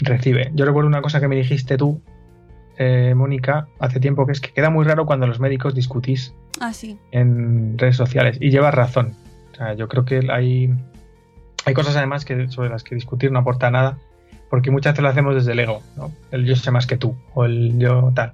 [0.00, 0.50] recibe.
[0.52, 2.00] Yo recuerdo una cosa que me dijiste tú,
[2.78, 6.72] eh, Mónica, hace tiempo, que es que queda muy raro cuando los médicos discutís ah,
[7.12, 8.38] en redes sociales.
[8.40, 9.14] Y llevas razón.
[9.52, 10.74] O sea, yo creo que hay,
[11.64, 13.96] hay cosas además que, sobre las que discutir no aporta nada
[14.50, 16.10] porque muchas veces lo hacemos desde el ego, ¿no?
[16.32, 18.32] El yo sé más que tú, o el yo tal.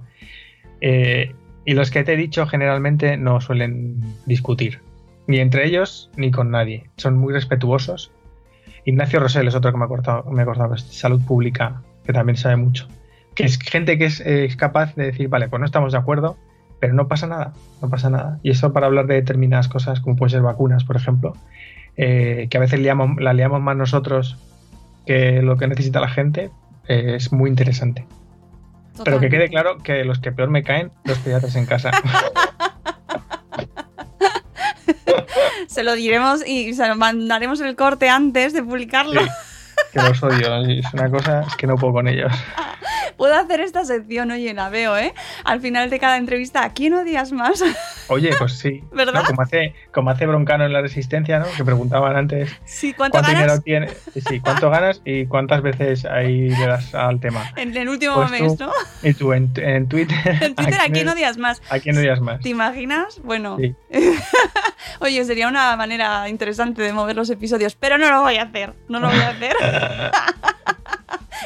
[0.81, 4.79] Eh, y los que te he dicho generalmente no suelen discutir,
[5.27, 6.89] ni entre ellos ni con nadie.
[6.97, 8.11] Son muy respetuosos.
[8.85, 12.37] Ignacio Rosell es otro que me ha cortado, me ha cortado salud pública, que también
[12.37, 12.87] sabe mucho.
[13.35, 16.37] Que es gente que es, es capaz de decir, vale, pues no estamos de acuerdo,
[16.79, 18.39] pero no pasa nada, no pasa nada.
[18.43, 21.33] Y eso para hablar de determinadas cosas, como pueden ser vacunas, por ejemplo,
[21.95, 24.37] eh, que a veces liamos, la liamos más nosotros
[25.05, 26.49] que lo que necesita la gente,
[26.87, 28.05] eh, es muy interesante.
[29.03, 31.91] Pero que quede claro que los que peor me caen, los pediatras en casa.
[35.67, 39.21] se lo diremos y se lo mandaremos el corte antes de publicarlo.
[39.21, 39.27] Sí,
[39.93, 42.31] que los odio, es una cosa, es que no puedo con ellos.
[43.17, 45.13] Puedo hacer esta sección, oye, la veo, ¿eh?
[45.43, 47.63] Al final de cada entrevista, ¿a quién odias más?
[48.07, 48.83] Oye, pues sí.
[48.91, 49.21] ¿Verdad?
[49.21, 49.25] ¿no?
[49.25, 51.45] Como, hace, como hace Broncano en La Resistencia, ¿no?
[51.55, 53.63] Que preguntaban antes Sí, ¿cuánto, cuánto ganas?
[53.63, 57.51] dinero tiene, sí, cuánto ganas y cuántas veces ahí le das al tema.
[57.55, 58.71] En el último Pues mes, tú, ¿no?
[59.03, 60.17] Y tú en, en Twitter.
[60.41, 61.61] En Twitter, ¿a quién odias más?
[61.69, 62.41] ¿A quién odias más?
[62.41, 63.21] ¿Te imaginas?
[63.23, 63.75] Bueno, Sí.
[64.99, 68.73] oye, sería una manera interesante de mover los episodios, pero no lo voy a hacer,
[68.89, 69.55] no lo voy a hacer.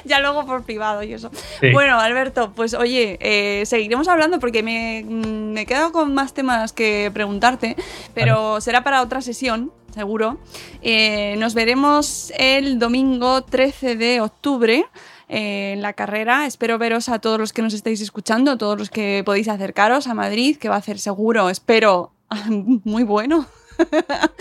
[0.10, 1.32] ya luego por privado y eso.
[1.60, 1.72] Sí.
[1.72, 6.34] Bueno, Alberto, pues oye, eh, seguiremos hablando porque me, mm, me he quedado con más
[6.34, 7.76] temas que preguntarte,
[8.14, 10.38] pero será para otra sesión, seguro.
[10.82, 14.86] Eh, nos veremos el domingo 13 de octubre.
[15.28, 18.91] eh, en la carrera, espero veros a todos los que nos estáis escuchando, todos los
[18.91, 22.12] que podéis acercaros a Madrid, que va a ser seguro, espero,
[22.84, 23.47] muy bueno.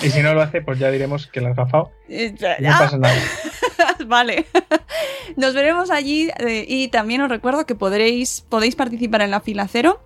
[0.03, 1.91] Y si no lo hace, pues ya diremos que lo has gafado.
[2.09, 3.15] Eh, Y no ah, pasa nada.
[4.07, 4.47] vale.
[5.37, 9.67] Nos veremos allí eh, y también os recuerdo que podréis, podéis participar en la fila
[9.69, 10.01] cero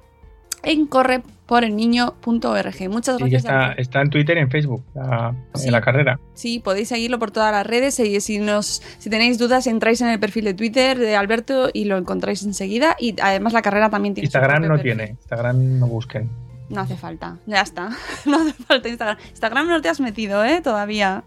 [0.64, 2.90] en correporelniño.org.
[2.90, 3.44] Muchas Y gracias.
[3.44, 3.82] está, Alberto.
[3.82, 5.66] está en Twitter y en Facebook, la, Sí.
[5.66, 6.18] en la carrera.
[6.34, 10.08] Sí, podéis seguirlo por todas las redes y si, nos, si tenéis dudas entráis en
[10.08, 14.14] el perfil de Twitter de Alberto y lo encontráis enseguida y además la carrera también
[14.14, 14.82] tiene Instagram no perfil.
[14.96, 16.28] tiene, Instagram no busquen.
[16.70, 17.90] No hace falta, ya está.
[18.26, 19.16] No hace falta Instagram.
[19.30, 20.60] Instagram no te has metido, ¿eh?
[20.62, 21.24] Todavía.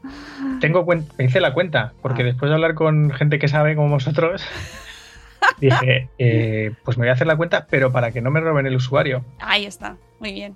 [0.60, 2.26] Tengo cuen- me hice la cuenta, porque Ah.
[2.26, 4.44] después de hablar con gente que sabe como vosotros,
[5.60, 8.68] dije, eh, pues me voy a hacer la cuenta, pero para que no me roben
[8.68, 9.24] el usuario.
[9.40, 9.96] Ahí está.
[10.20, 10.56] Muy bien.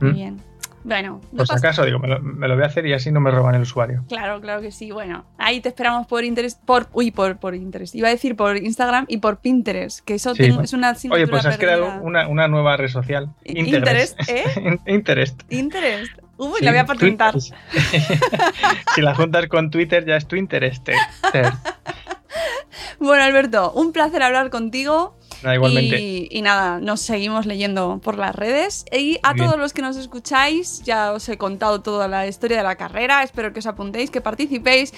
[0.00, 0.14] Muy ¿Mm?
[0.14, 0.40] bien.
[0.82, 3.10] Bueno, no Por si acaso, digo, me lo, me lo voy a hacer y así
[3.12, 4.02] no me roban el usuario.
[4.08, 4.90] Claro, claro que sí.
[4.90, 7.94] Bueno, ahí te esperamos por interés, por, uy, por, por interés.
[7.94, 10.44] Iba a decir por Instagram y por Pinterest, que eso Sí.
[10.44, 11.76] tengo- es una Oye, pues has perdida.
[11.76, 13.28] creado una, una nueva red social.
[13.44, 14.44] Interest, ¿eh?
[14.86, 15.42] Interest.
[15.52, 16.12] Interest.
[16.38, 17.34] Uy, Sí, la voy a patentar.
[18.94, 20.80] Si la juntas con Twitter ya es tu interés.
[22.98, 25.16] Bueno, Alberto, un placer hablar contigo.
[25.42, 26.00] Nada, igualmente.
[26.00, 28.84] Y, y nada, nos seguimos leyendo por las redes.
[28.92, 29.46] Y a bien.
[29.46, 33.22] todos los que nos escucháis, ya os he contado toda la historia de la carrera.
[33.22, 34.92] Espero que os apuntéis, que participéis.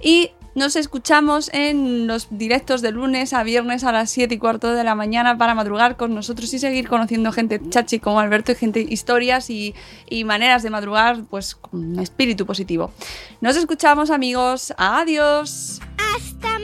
[0.00, 4.72] Y nos escuchamos en los directos de lunes a viernes a las 7 y cuarto
[4.72, 8.54] de la mañana para madrugar con nosotros y seguir conociendo gente chachi como Alberto y
[8.54, 9.74] gente, historias y,
[10.08, 12.92] y maneras de madrugar, pues con espíritu positivo.
[13.40, 14.72] Nos escuchamos, amigos.
[14.76, 15.80] Adiós.
[15.98, 16.63] ¡Hasta mañana!